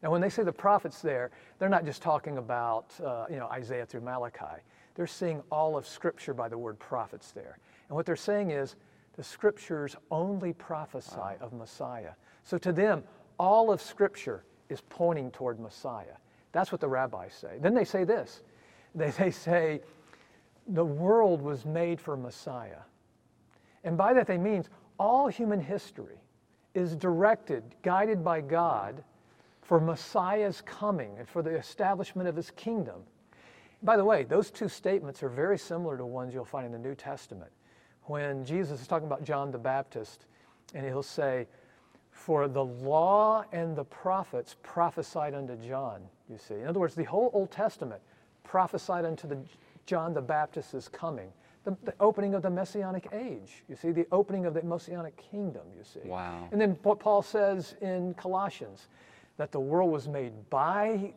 Now, 0.03 0.11
when 0.11 0.21
they 0.21 0.29
say 0.29 0.43
the 0.43 0.53
prophets 0.53 1.01
there, 1.01 1.31
they're 1.59 1.69
not 1.69 1.85
just 1.85 2.03
talking 2.03 2.39
about 2.39 2.93
uh, 3.05 3.27
you 3.31 3.37
know 3.37 3.47
Isaiah 3.49 3.87
through 3.87 4.01
Malachi. 4.01 4.63
They're 4.95 5.07
seeing 5.07 5.43
all 5.51 5.77
of 5.77 5.87
Scripture 5.87 6.35
by 6.35 6.49
the 6.49 6.59
word 6.59 6.79
prophets 6.79 7.31
there. 7.31 7.59
And 7.89 7.97
what 7.97 8.05
they're 8.05 8.17
saying 8.17 8.51
is 8.51 8.77
the 9.17 9.23
Scriptures 9.23 9.97
only 10.11 10.53
prophesy 10.53 11.37
of 11.41 11.53
Messiah. 11.53 12.13
So 12.45 12.59
to 12.59 12.73
them, 12.73 13.05
all 13.39 13.71
of 13.71 13.81
Scripture 13.81 14.45
is 14.69 14.81
pointing 14.81 15.31
toward 15.31 15.61
Messiah. 15.61 16.17
That's 16.53 16.73
what 16.73 16.81
the 16.81 16.89
rabbis 16.89 17.35
say. 17.35 17.59
Then 17.61 17.75
they 17.75 17.85
say 17.85 18.05
this. 18.05 18.43
They, 18.95 19.09
they 19.09 19.31
say 19.31 19.81
the 20.67 20.85
world 20.85 21.41
was 21.41 21.65
made 21.65 21.99
for 21.99 22.15
Messiah. 22.15 22.83
And 23.85 23.97
by 23.97 24.13
that 24.13 24.27
they 24.27 24.37
mean 24.37 24.67
all 25.03 25.27
human 25.27 25.61
history 25.61 26.23
is 26.75 26.95
directed, 26.95 27.65
guided 27.83 28.23
by 28.23 28.41
God 28.41 29.03
for 29.61 29.81
Messiah's 29.81 30.61
coming 30.61 31.19
and 31.19 31.29
for 31.29 31.43
the 31.43 31.51
establishment 31.51 32.29
of 32.29 32.37
his 32.37 32.53
kingdom. 32.53 33.03
By 33.83 33.97
the 33.97 34.05
way, 34.05 34.23
those 34.23 34.53
two 34.53 34.69
statements 34.69 35.21
are 35.25 35.29
very 35.29 35.59
similar 35.59 35.97
to 35.97 36.07
ones 36.07 36.33
you'll 36.33 36.45
find 36.45 36.67
in 36.67 36.71
the 36.71 36.79
New 36.79 36.95
Testament. 36.95 37.51
When 38.05 38.45
Jesus 38.45 38.81
is 38.81 38.87
talking 38.87 39.09
about 39.09 39.25
John 39.25 39.51
the 39.51 39.59
Baptist, 39.59 40.27
and 40.73 40.87
he'll 40.87 41.03
say, 41.03 41.49
For 42.13 42.47
the 42.47 42.65
law 42.65 43.45
and 43.51 43.75
the 43.75 43.85
prophets 43.85 44.55
prophesied 44.63 45.35
unto 45.35 45.57
John, 45.57 46.03
you 46.31 46.39
see. 46.39 46.55
In 46.55 46.69
other 46.69 46.79
words, 46.79 46.95
the 46.95 47.05
whole 47.05 47.31
Old 47.33 47.51
Testament 47.51 48.01
prophesied 48.45 49.05
unto 49.05 49.27
the 49.27 49.39
John 49.87 50.15
the 50.15 50.23
Baptist's 50.23 50.87
coming, 50.87 51.33
the, 51.65 51.77
the 51.85 51.95
opening 52.01 52.35
of 52.35 52.43
the 52.43 52.51
Messianic 52.51 53.09
age, 53.13 53.63
you 53.69 53.77
see, 53.77 53.93
the 53.93 54.07
opening 54.11 54.47
of 54.47 54.55
the 54.55 54.63
Messianic 54.63 55.17
kingdom, 55.31 55.63
you 55.77 55.85
see. 55.85 56.09
Wow. 56.09 56.49
And 56.51 56.61
then 56.61 56.77
what 56.83 56.99
Paul 56.99 57.23
says 57.23 57.77
in 57.81 58.15
Colossians, 58.15 58.89
that 59.37 59.53
the 59.53 59.61
world 59.61 59.91
was 59.91 60.09
made 60.09 60.33
by 60.51 61.13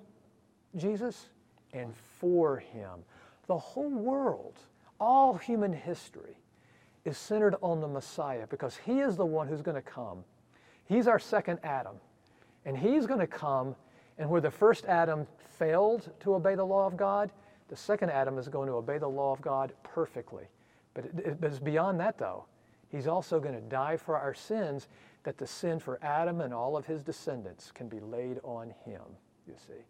Jesus 0.76 1.30
and 1.74 1.94
for 2.20 2.58
him. 2.58 3.00
The 3.48 3.58
whole 3.58 3.90
world, 3.90 4.58
all 5.00 5.36
human 5.36 5.74
history, 5.74 6.38
is 7.04 7.18
centered 7.18 7.56
on 7.62 7.82
the 7.82 7.88
Messiah 7.88 8.48
because 8.48 8.78
he 8.78 9.00
is 9.00 9.16
the 9.16 9.26
one 9.26 9.48
who's 9.48 9.62
going 9.62 9.76
to 9.76 9.82
come. 9.82 10.24
He's 10.86 11.08
our 11.08 11.20
second 11.20 11.60
Adam. 11.64 11.96
And 12.66 12.76
he's 12.76 13.06
going 13.06 13.20
to 13.20 13.28
come, 13.28 13.76
and 14.18 14.28
where 14.28 14.42
the 14.42 14.50
first 14.50 14.86
Adam 14.86 15.28
failed 15.60 16.12
to 16.22 16.34
obey 16.34 16.56
the 16.56 16.66
law 16.66 16.88
of 16.88 16.98
God, 16.98 17.32
the 17.68 17.76
second 17.76 18.10
Adam 18.12 18.38
is 18.38 18.48
going 18.48 18.68
to 18.68 18.74
obey 18.76 18.98
the 18.98 19.08
law 19.08 19.32
of 19.34 19.42
God 19.42 19.74
perfectly. 19.84 20.46
But, 20.94 21.06
it, 21.06 21.42
but 21.42 21.50
it's 21.50 21.60
beyond 21.60 22.00
that, 22.00 22.18
though. 22.18 22.46
He's 22.90 23.08
also 23.08 23.40
going 23.40 23.56
to 23.56 23.62
die 23.62 23.98
for 23.98 24.18
our 24.18 24.34
sins, 24.34 24.88
that 25.24 25.38
the 25.38 25.48
sin 25.48 25.80
for 25.80 26.00
Adam 26.04 26.42
and 26.42 26.54
all 26.54 26.78
of 26.78 26.86
his 26.86 27.04
descendants 27.04 27.72
can 27.74 27.90
be 27.90 28.00
laid 28.00 28.40
on 28.44 28.74
him, 28.86 29.02
you 29.48 29.56
see. 29.58 29.84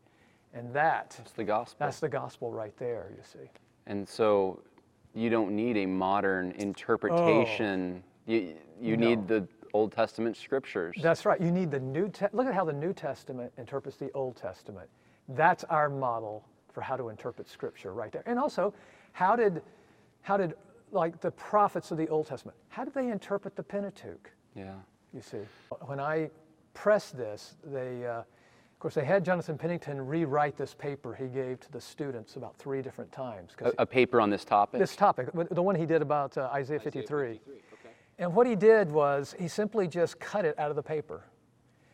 And 0.53 0.73
that, 0.73 1.17
It's 1.19 1.33
the 1.33 1.43
gospel. 1.43 1.85
that's 1.85 1.99
the 1.99 2.07
gospel 2.09 2.51
right 2.51 2.75
there, 2.77 3.11
you 3.15 3.21
see. 3.23 3.49
And 3.85 4.07
so 4.07 4.61
you 5.13 5.29
don't 5.29 5.51
need 5.53 5.75
a 5.77 5.85
modern 5.85 6.51
interpretation. 6.51 8.01
Oh. 8.27 8.31
You, 8.31 8.55
you 8.81 8.93
Oh. 8.95 8.99
No. 8.99 9.09
need 9.09 9.27
the 9.27 9.47
Old 9.73 9.91
Testament 9.91 10.37
scriptures. 10.37 10.95
That's 11.01 11.25
right. 11.25 11.39
You 11.39 11.51
need 11.51 11.69
the 11.69 11.79
New 11.81 12.07
Te- 12.09 12.27
look 12.31 12.47
at 12.47 12.53
how 12.53 12.63
the 12.63 12.73
New 12.73 12.93
Testament 12.93 13.51
interprets 13.57 13.97
the 13.97 14.11
Old 14.13 14.37
Testament. 14.37 14.89
That's 15.29 15.65
our 15.65 15.89
model 15.89 16.45
for 16.75 16.81
how 16.81 16.97
to 16.97 17.09
interpret 17.09 17.49
Scripture 17.49 17.93
right 17.93 18.11
there. 18.11 18.21
And 18.27 18.37
also, 18.37 18.73
how 19.13 19.35
did 19.35 19.63
how 20.21 20.37
did 20.37 20.53
like 20.91 21.19
the 21.21 21.31
prophets 21.31 21.89
of 21.89 21.97
the 21.97 22.07
Old 22.09 22.27
Testament? 22.27 22.57
How 22.67 22.83
did 22.83 22.93
they 22.93 23.09
interpret 23.09 23.55
the 23.55 23.63
Pentateuch? 23.63 24.29
yeah. 24.55 24.75
You 25.13 25.21
see, 25.21 25.37
when 25.85 25.97
I 26.01 26.29
pressed 26.73 27.15
this, 27.15 27.55
they, 27.63 28.05
uh, 28.05 28.19
of 28.19 28.79
course, 28.79 28.95
they 28.95 29.05
had 29.05 29.23
Jonathan 29.23 29.57
Pennington 29.57 30.05
rewrite 30.05 30.57
this 30.57 30.73
paper 30.73 31.15
he 31.15 31.27
gave 31.27 31.61
to 31.61 31.71
the 31.71 31.79
students 31.79 32.35
about 32.35 32.57
three 32.57 32.81
different 32.81 33.13
times. 33.13 33.55
A, 33.61 33.71
a 33.77 33.85
paper 33.85 34.19
on 34.19 34.29
this 34.29 34.43
topic? 34.43 34.81
this 34.81 34.93
topic, 34.93 35.29
the 35.51 35.63
one 35.63 35.73
he 35.73 35.85
did 35.85 36.01
about 36.01 36.37
uh, 36.37 36.49
Isaiah 36.53 36.81
53. 36.81 37.39
And 38.19 38.35
what 38.35 38.45
he 38.45 38.57
did 38.57 38.91
was 38.91 39.33
he 39.39 39.47
simply 39.47 39.87
just 39.87 40.19
cut 40.19 40.43
it 40.43 40.59
out 40.59 40.69
of 40.69 40.75
the 40.75 40.83
paper. 40.83 41.23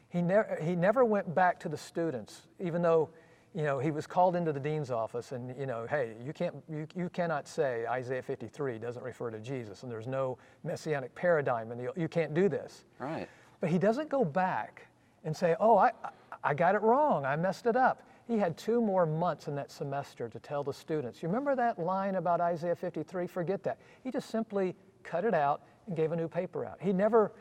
He, 0.10 0.24
never 0.24 0.58
he 0.60 0.76
never 0.76 1.06
went 1.06 1.34
back 1.36 1.60
to 1.60 1.70
the 1.70 1.78
students, 1.78 2.48
even 2.60 2.82
though 2.82 3.12
you 3.54 3.64
know, 3.64 3.80
he 3.80 3.92
was 3.92 4.08
called 4.08 4.36
into 4.36 4.54
the 4.54 4.60
dean's 4.60 4.92
office 4.92 5.32
and, 5.34 5.54
you 5.60 5.66
know, 5.66 5.86
hey, 5.90 6.14
you, 6.24 6.32
can't, 6.34 6.56
you, 6.70 6.88
you 6.96 7.10
cannot 7.10 7.48
say 7.48 7.86
Isaiah 7.88 8.22
53 8.22 8.78
doesn't 8.80 9.04
refer 9.04 9.30
to 9.30 9.40
Jesus 9.40 9.84
and 9.84 9.92
there's 9.92 10.08
no 10.08 10.38
messianic 10.64 11.14
paradigm 11.16 11.72
and 11.72 11.82
you, 11.82 11.92
you 11.98 12.08
can't 12.08 12.34
do 12.34 12.48
this. 12.48 12.86
Right. 13.00 13.28
But 13.60 13.70
he 13.70 13.78
doesn't 13.78 14.10
go 14.10 14.24
back 14.24 14.88
and 15.26 15.36
say, 15.36 15.56
oh, 15.60 15.78
I, 15.78 15.92
I- 16.04 16.10
I 16.44 16.56
got 16.56 16.74
it 16.74 16.82
wrong. 16.82 17.24
I 17.24 17.36
messed 17.36 17.68
it 17.68 17.76
up. 17.76 18.02
He 18.28 18.38
had 18.40 18.58
two 18.58 18.82
more 18.82 19.06
months 19.06 19.48
in 19.48 19.54
that 19.56 19.70
semester 19.72 20.28
to 20.28 20.40
tell 20.40 20.64
the 20.64 20.74
students. 20.74 21.22
You 21.22 21.30
remember 21.30 21.56
that 21.56 21.78
line 21.78 22.16
about 22.16 22.42
Isaiah 22.42 22.76
53? 22.76 23.28
Forget 23.28 23.62
that. 23.64 23.78
He 24.04 24.10
just 24.10 24.32
simply 24.32 24.76
cut 25.04 25.24
it 25.24 25.36
out 25.36 25.62
and 25.86 25.96
gave 25.96 26.14
a 26.14 26.16
new 26.16 26.28
paper 26.28 26.66
out. 26.66 26.78
He 26.82 26.94
never, 26.94 27.32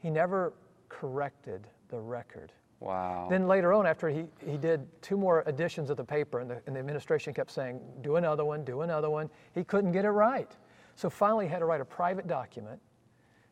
he 0.00 0.10
never 0.10 0.54
corrected 0.88 1.68
the 1.88 2.00
record. 2.00 2.50
Wow. 2.82 3.28
Then 3.30 3.46
later 3.46 3.72
on, 3.72 3.86
after 3.86 4.08
he, 4.08 4.24
he 4.44 4.56
did 4.56 4.84
two 5.02 5.16
more 5.16 5.44
editions 5.46 5.88
of 5.88 5.96
the 5.96 6.04
paper, 6.04 6.40
and 6.40 6.50
the, 6.50 6.60
and 6.66 6.74
the 6.74 6.80
administration 6.80 7.32
kept 7.32 7.52
saying, 7.52 7.80
do 8.00 8.16
another 8.16 8.44
one, 8.44 8.64
do 8.64 8.80
another 8.80 9.08
one, 9.08 9.30
he 9.54 9.62
couldn't 9.62 9.92
get 9.92 10.04
it 10.04 10.10
right. 10.10 10.50
So 10.96 11.08
finally, 11.08 11.46
he 11.46 11.52
had 11.52 11.60
to 11.60 11.64
write 11.64 11.80
a 11.80 11.84
private 11.84 12.26
document 12.26 12.80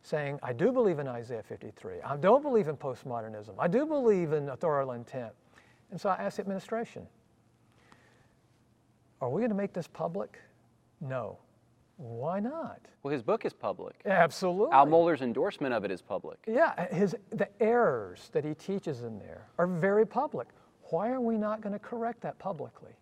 saying, 0.02 0.40
I 0.42 0.52
do 0.52 0.72
believe 0.72 0.98
in 0.98 1.06
Isaiah 1.06 1.44
53. 1.44 2.00
I 2.04 2.16
don't 2.16 2.42
believe 2.42 2.66
in 2.66 2.76
postmodernism. 2.76 3.54
I 3.56 3.68
do 3.68 3.86
believe 3.86 4.32
in 4.32 4.48
authorial 4.48 4.92
intent. 4.92 5.32
And 5.92 6.00
so 6.00 6.08
I 6.08 6.16
asked 6.16 6.38
the 6.38 6.42
administration, 6.42 7.06
are 9.20 9.30
we 9.30 9.40
going 9.40 9.50
to 9.50 9.56
make 9.56 9.72
this 9.72 9.86
public? 9.86 10.40
No. 11.00 11.38
Why 12.02 12.40
not? 12.40 12.80
Well, 13.02 13.12
his 13.12 13.22
book 13.22 13.44
is 13.44 13.52
public. 13.52 14.00
Absolutely. 14.06 14.72
Al 14.72 14.86
Mohler's 14.86 15.20
endorsement 15.20 15.74
of 15.74 15.84
it 15.84 15.90
is 15.90 16.00
public. 16.00 16.38
Yeah, 16.46 16.86
his, 16.94 17.14
the 17.28 17.46
errors 17.62 18.30
that 18.32 18.42
he 18.42 18.54
teaches 18.54 19.02
in 19.02 19.18
there 19.18 19.48
are 19.58 19.66
very 19.66 20.06
public. 20.06 20.48
Why 20.84 21.10
are 21.10 21.20
we 21.20 21.36
not 21.36 21.60
going 21.60 21.74
to 21.74 21.78
correct 21.78 22.22
that 22.22 22.38
publicly? 22.38 22.92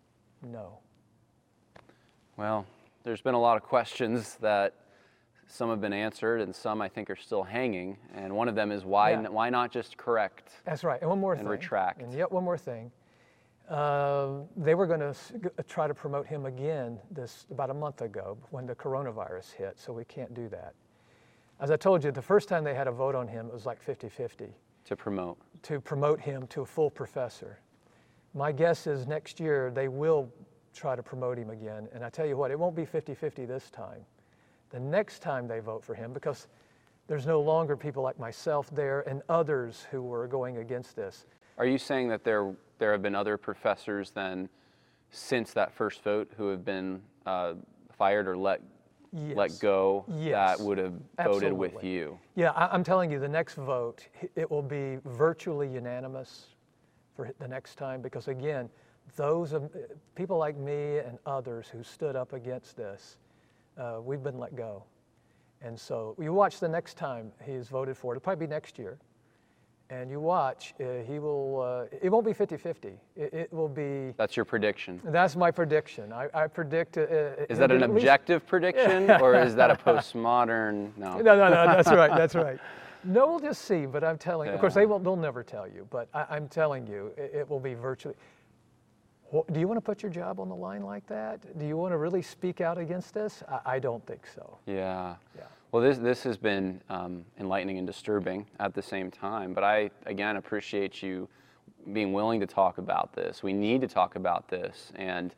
No. 0.43 0.79
Well, 2.35 2.65
there's 3.03 3.21
been 3.21 3.35
a 3.35 3.39
lot 3.39 3.55
of 3.55 3.63
questions 3.63 4.35
that 4.41 4.73
some 5.47 5.69
have 5.69 5.79
been 5.79 5.93
answered 5.93 6.41
and 6.41 6.53
some 6.53 6.81
I 6.81 6.89
think 6.89 7.09
are 7.09 7.15
still 7.15 7.43
hanging. 7.43 7.97
And 8.13 8.35
one 8.35 8.49
of 8.49 8.55
them 8.55 8.69
is 8.69 8.83
why, 8.83 9.11
Yeah. 9.11 9.29
why 9.29 9.49
not 9.49 9.71
just 9.71 9.95
correct? 9.95 10.51
That's 10.65 10.83
right. 10.83 10.99
And 10.99 11.09
one 11.09 11.19
more 11.21 11.33
And 11.33 11.43
thing. 11.43 11.47
retract. 11.49 12.01
And 12.01 12.13
yet 12.13 12.29
one 12.29 12.43
more 12.43 12.57
thing. 12.57 12.91
Uh, 13.69 14.41
they 14.57 14.73
were 14.73 14.87
going 14.87 14.99
to 14.99 15.13
try 15.67 15.87
to 15.87 15.93
promote 15.93 16.25
him 16.25 16.47
again 16.47 16.97
this 17.11 17.45
about 17.51 17.69
a 17.69 17.73
month 17.73 18.01
ago 18.01 18.35
when 18.49 18.65
the 18.65 18.73
coronavirus 18.73 19.53
hit, 19.53 19.79
so 19.79 19.93
we 19.93 20.03
can't 20.05 20.33
do 20.33 20.49
that. 20.49 20.73
As 21.59 21.69
I 21.69 21.77
told 21.77 22.03
you, 22.03 22.11
the 22.11 22.21
first 22.21 22.49
time 22.49 22.63
they 22.63 22.73
had 22.73 22.87
a 22.87 22.91
vote 22.91 23.13
on 23.13 23.27
him, 23.27 23.45
it 23.47 23.53
was 23.53 23.67
like 23.67 23.79
50 23.81 24.09
50 24.09 24.47
to 24.85 24.95
promote. 24.95 25.37
to 25.63 25.79
promote 25.79 26.19
him 26.19 26.47
to 26.47 26.61
a 26.61 26.65
full 26.65 26.89
professor. 26.89 27.59
My 28.33 28.51
guess 28.51 28.87
is 28.87 29.05
next 29.05 29.39
year 29.39 29.69
they 29.69 29.87
will 29.87 30.31
try 30.73 30.95
to 30.95 31.03
promote 31.03 31.37
him 31.37 31.51
again. 31.51 31.87
And 31.93 32.03
I 32.03 32.09
tell 32.09 32.25
you 32.25 32.37
what, 32.37 32.49
it 32.49 32.57
won't 32.57 32.75
be 32.75 32.85
50 32.85 33.13
50 33.13 33.45
this 33.45 33.69
time. 33.69 34.03
The 34.71 34.79
next 34.79 35.19
time 35.19 35.47
they 35.47 35.59
vote 35.59 35.83
for 35.83 35.93
him, 35.93 36.11
because 36.11 36.47
there's 37.07 37.25
no 37.25 37.41
longer 37.41 37.75
people 37.75 38.01
like 38.01 38.17
myself 38.17 38.69
there 38.71 39.01
and 39.01 39.21
others 39.29 39.85
who 39.91 40.01
were 40.01 40.27
going 40.27 40.57
against 40.57 40.95
this. 40.95 41.25
Are 41.59 41.65
you 41.65 41.77
saying 41.77 42.07
that 42.09 42.23
there 42.23 42.55
there 42.79 42.93
have 42.93 43.01
been 43.01 43.15
other 43.15 43.37
professors 43.37 44.11
then 44.11 44.49
since 45.11 45.53
that 45.53 45.71
first 45.73 46.01
vote 46.03 46.31
who 46.37 46.47
have 46.47 46.63
been 46.65 47.01
uh, 47.25 47.53
fired 47.97 48.27
or 48.27 48.37
let 48.37 48.61
Yes. 49.11 49.35
let 49.35 49.59
go 49.59 50.05
Yes. 50.07 50.57
that 50.57 50.63
would 50.63 50.77
have 50.77 50.93
voted 51.23 51.51
with 51.51 51.83
you? 51.83 52.19
Yeah, 52.35 52.51
I, 52.51 52.67
I'm 52.67 52.83
telling 52.83 53.11
you, 53.11 53.19
the 53.19 53.27
next 53.27 53.55
vote, 53.55 54.07
it 54.35 54.49
will 54.49 54.61
be 54.61 54.97
virtually 55.03 55.67
unanimous 55.67 56.49
for 57.15 57.31
the 57.39 57.47
next 57.47 57.75
time 57.75 58.01
because, 58.01 58.27
again, 58.27 58.69
those 59.15 59.53
of, 59.53 59.75
people 60.13 60.37
like 60.37 60.57
me 60.57 60.99
and 60.99 61.17
others 61.25 61.67
who 61.67 61.81
stood 61.81 62.15
up 62.15 62.33
against 62.33 62.77
this, 62.77 63.17
uh, 63.79 63.97
we've 63.99 64.21
been 64.21 64.37
let 64.37 64.55
go. 64.55 64.83
And 65.63 65.77
so 65.77 66.15
you 66.19 66.31
watch 66.31 66.59
the 66.59 66.69
next 66.69 66.95
time 66.95 67.31
he's 67.43 67.67
voted 67.67 67.97
for, 67.97 68.13
it. 68.13 68.17
it'll 68.17 68.23
probably 68.23 68.45
be 68.45 68.49
next 68.49 68.77
year. 68.77 68.99
And 69.91 70.11
you 70.11 70.19
watch, 70.19 70.75
uh, 70.79 71.01
he 71.07 71.17
will, 71.17 71.87
uh, 71.91 71.97
it 71.99 72.09
won't 72.09 72.25
be 72.25 72.31
50 72.33 72.57
50. 72.57 72.89
It, 73.15 73.33
it 73.33 73.53
will 73.53 73.67
be, 73.67 74.13
That's 74.17 74.35
your 74.37 74.45
prediction. 74.45 75.01
that's 75.05 75.35
my 75.35 75.49
prediction. 75.49 76.13
I, 76.13 76.29
I 76.31 76.45
predict. 76.45 76.97
Uh, 76.97 77.01
Is 77.49 77.57
that 77.57 77.71
an 77.71 77.81
objective 77.81 78.45
prediction 78.45 79.09
or 79.21 79.33
is 79.33 79.55
that 79.55 79.71
a 79.71 79.75
postmodern? 79.75 80.91
No. 80.95 81.17
No, 81.17 81.35
no, 81.35 81.49
no, 81.49 81.65
that's 81.65 81.89
right, 81.89 82.11
that's 82.15 82.35
right. 82.35 82.59
No, 83.03 83.27
we'll 83.27 83.39
just 83.39 83.63
see, 83.63 83.87
but 83.87 84.03
I'm 84.03 84.17
telling, 84.19 84.49
of 84.49 84.59
course, 84.59 84.75
they 84.75 84.85
won't, 84.85 85.03
they'll 85.03 85.15
never 85.15 85.41
tell 85.41 85.67
you, 85.67 85.87
but 85.89 86.07
I, 86.13 86.25
I'm 86.29 86.47
telling 86.49 86.85
you, 86.85 87.11
it, 87.17 87.31
it 87.33 87.49
will 87.49 87.59
be 87.59 87.73
virtually. 87.73 88.15
Do 89.31 89.59
you 89.59 89.67
want 89.67 89.77
to 89.77 89.81
put 89.81 90.01
your 90.01 90.11
job 90.11 90.39
on 90.39 90.49
the 90.49 90.55
line 90.55 90.83
like 90.83 91.05
that? 91.07 91.57
Do 91.59 91.65
you 91.65 91.77
want 91.77 91.93
to 91.93 91.97
really 91.97 92.21
speak 92.21 92.61
out 92.61 92.77
against 92.77 93.13
this? 93.13 93.43
I, 93.47 93.75
I 93.75 93.79
don't 93.79 94.05
think 94.07 94.25
so. 94.33 94.57
Yeah. 94.65 95.15
Yeah. 95.35 95.43
Well, 95.71 95.83
this 95.83 95.99
this 95.99 96.23
has 96.23 96.35
been 96.35 96.81
um, 96.89 97.23
enlightening 97.39 97.77
and 97.77 97.85
disturbing 97.85 98.47
at 98.59 98.73
the 98.73 98.81
same 98.81 99.11
time. 99.11 99.53
But 99.53 99.63
I 99.63 99.91
again 100.07 100.37
appreciate 100.37 101.03
you 101.03 101.29
being 101.93 102.11
willing 102.11 102.39
to 102.39 102.47
talk 102.47 102.79
about 102.79 103.13
this. 103.13 103.43
We 103.43 103.53
need 103.53 103.81
to 103.81 103.87
talk 103.87 104.15
about 104.15 104.47
this, 104.47 104.91
and 104.95 105.35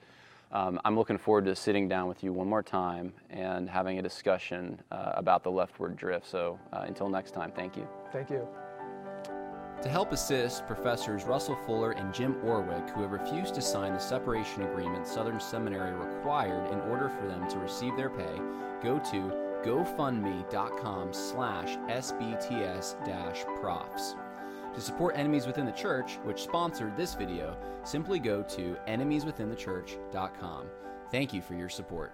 um, 0.51 0.79
I'm 0.85 0.95
looking 0.95 1.17
forward 1.17 1.45
to 1.45 1.55
sitting 1.55 1.87
down 1.87 2.07
with 2.07 2.23
you 2.23 2.33
one 2.33 2.47
more 2.47 2.63
time 2.63 3.13
and 3.29 3.69
having 3.69 3.99
a 3.99 4.01
discussion 4.01 4.81
uh, 4.91 5.11
about 5.15 5.43
the 5.43 5.51
leftward 5.51 5.95
drift. 5.95 6.27
So 6.27 6.59
uh, 6.73 6.83
until 6.87 7.09
next 7.09 7.31
time, 7.31 7.51
thank 7.51 7.75
you. 7.75 7.87
Thank 8.11 8.29
you. 8.29 8.47
To 9.81 9.89
help 9.89 10.11
assist 10.11 10.67
Professors 10.67 11.23
Russell 11.23 11.57
Fuller 11.65 11.93
and 11.93 12.13
Jim 12.13 12.35
Orrick, 12.45 12.91
who 12.91 13.01
have 13.01 13.11
refused 13.11 13.55
to 13.55 13.63
sign 13.63 13.93
the 13.93 13.99
separation 13.99 14.61
agreement 14.61 15.07
Southern 15.07 15.39
Seminary 15.39 15.93
required 15.93 16.71
in 16.71 16.79
order 16.81 17.09
for 17.09 17.25
them 17.27 17.49
to 17.49 17.57
receive 17.57 17.97
their 17.97 18.11
pay, 18.11 18.39
go 18.83 18.99
to 18.99 19.33
gofundme.com 19.63 21.13
slash 21.13 21.77
sbts-profs. 21.77 22.95
To 24.75 24.81
support 24.81 25.17
Enemies 25.17 25.47
Within 25.47 25.65
the 25.65 25.71
Church, 25.71 26.19
which 26.25 26.43
sponsored 26.43 26.95
this 26.95 27.15
video, 27.15 27.57
simply 27.83 28.19
go 28.19 28.43
to 28.43 28.77
enemieswithinthechurch.com. 28.87 30.67
Thank 31.09 31.33
you 31.33 31.41
for 31.41 31.55
your 31.55 31.69
support. 31.69 32.13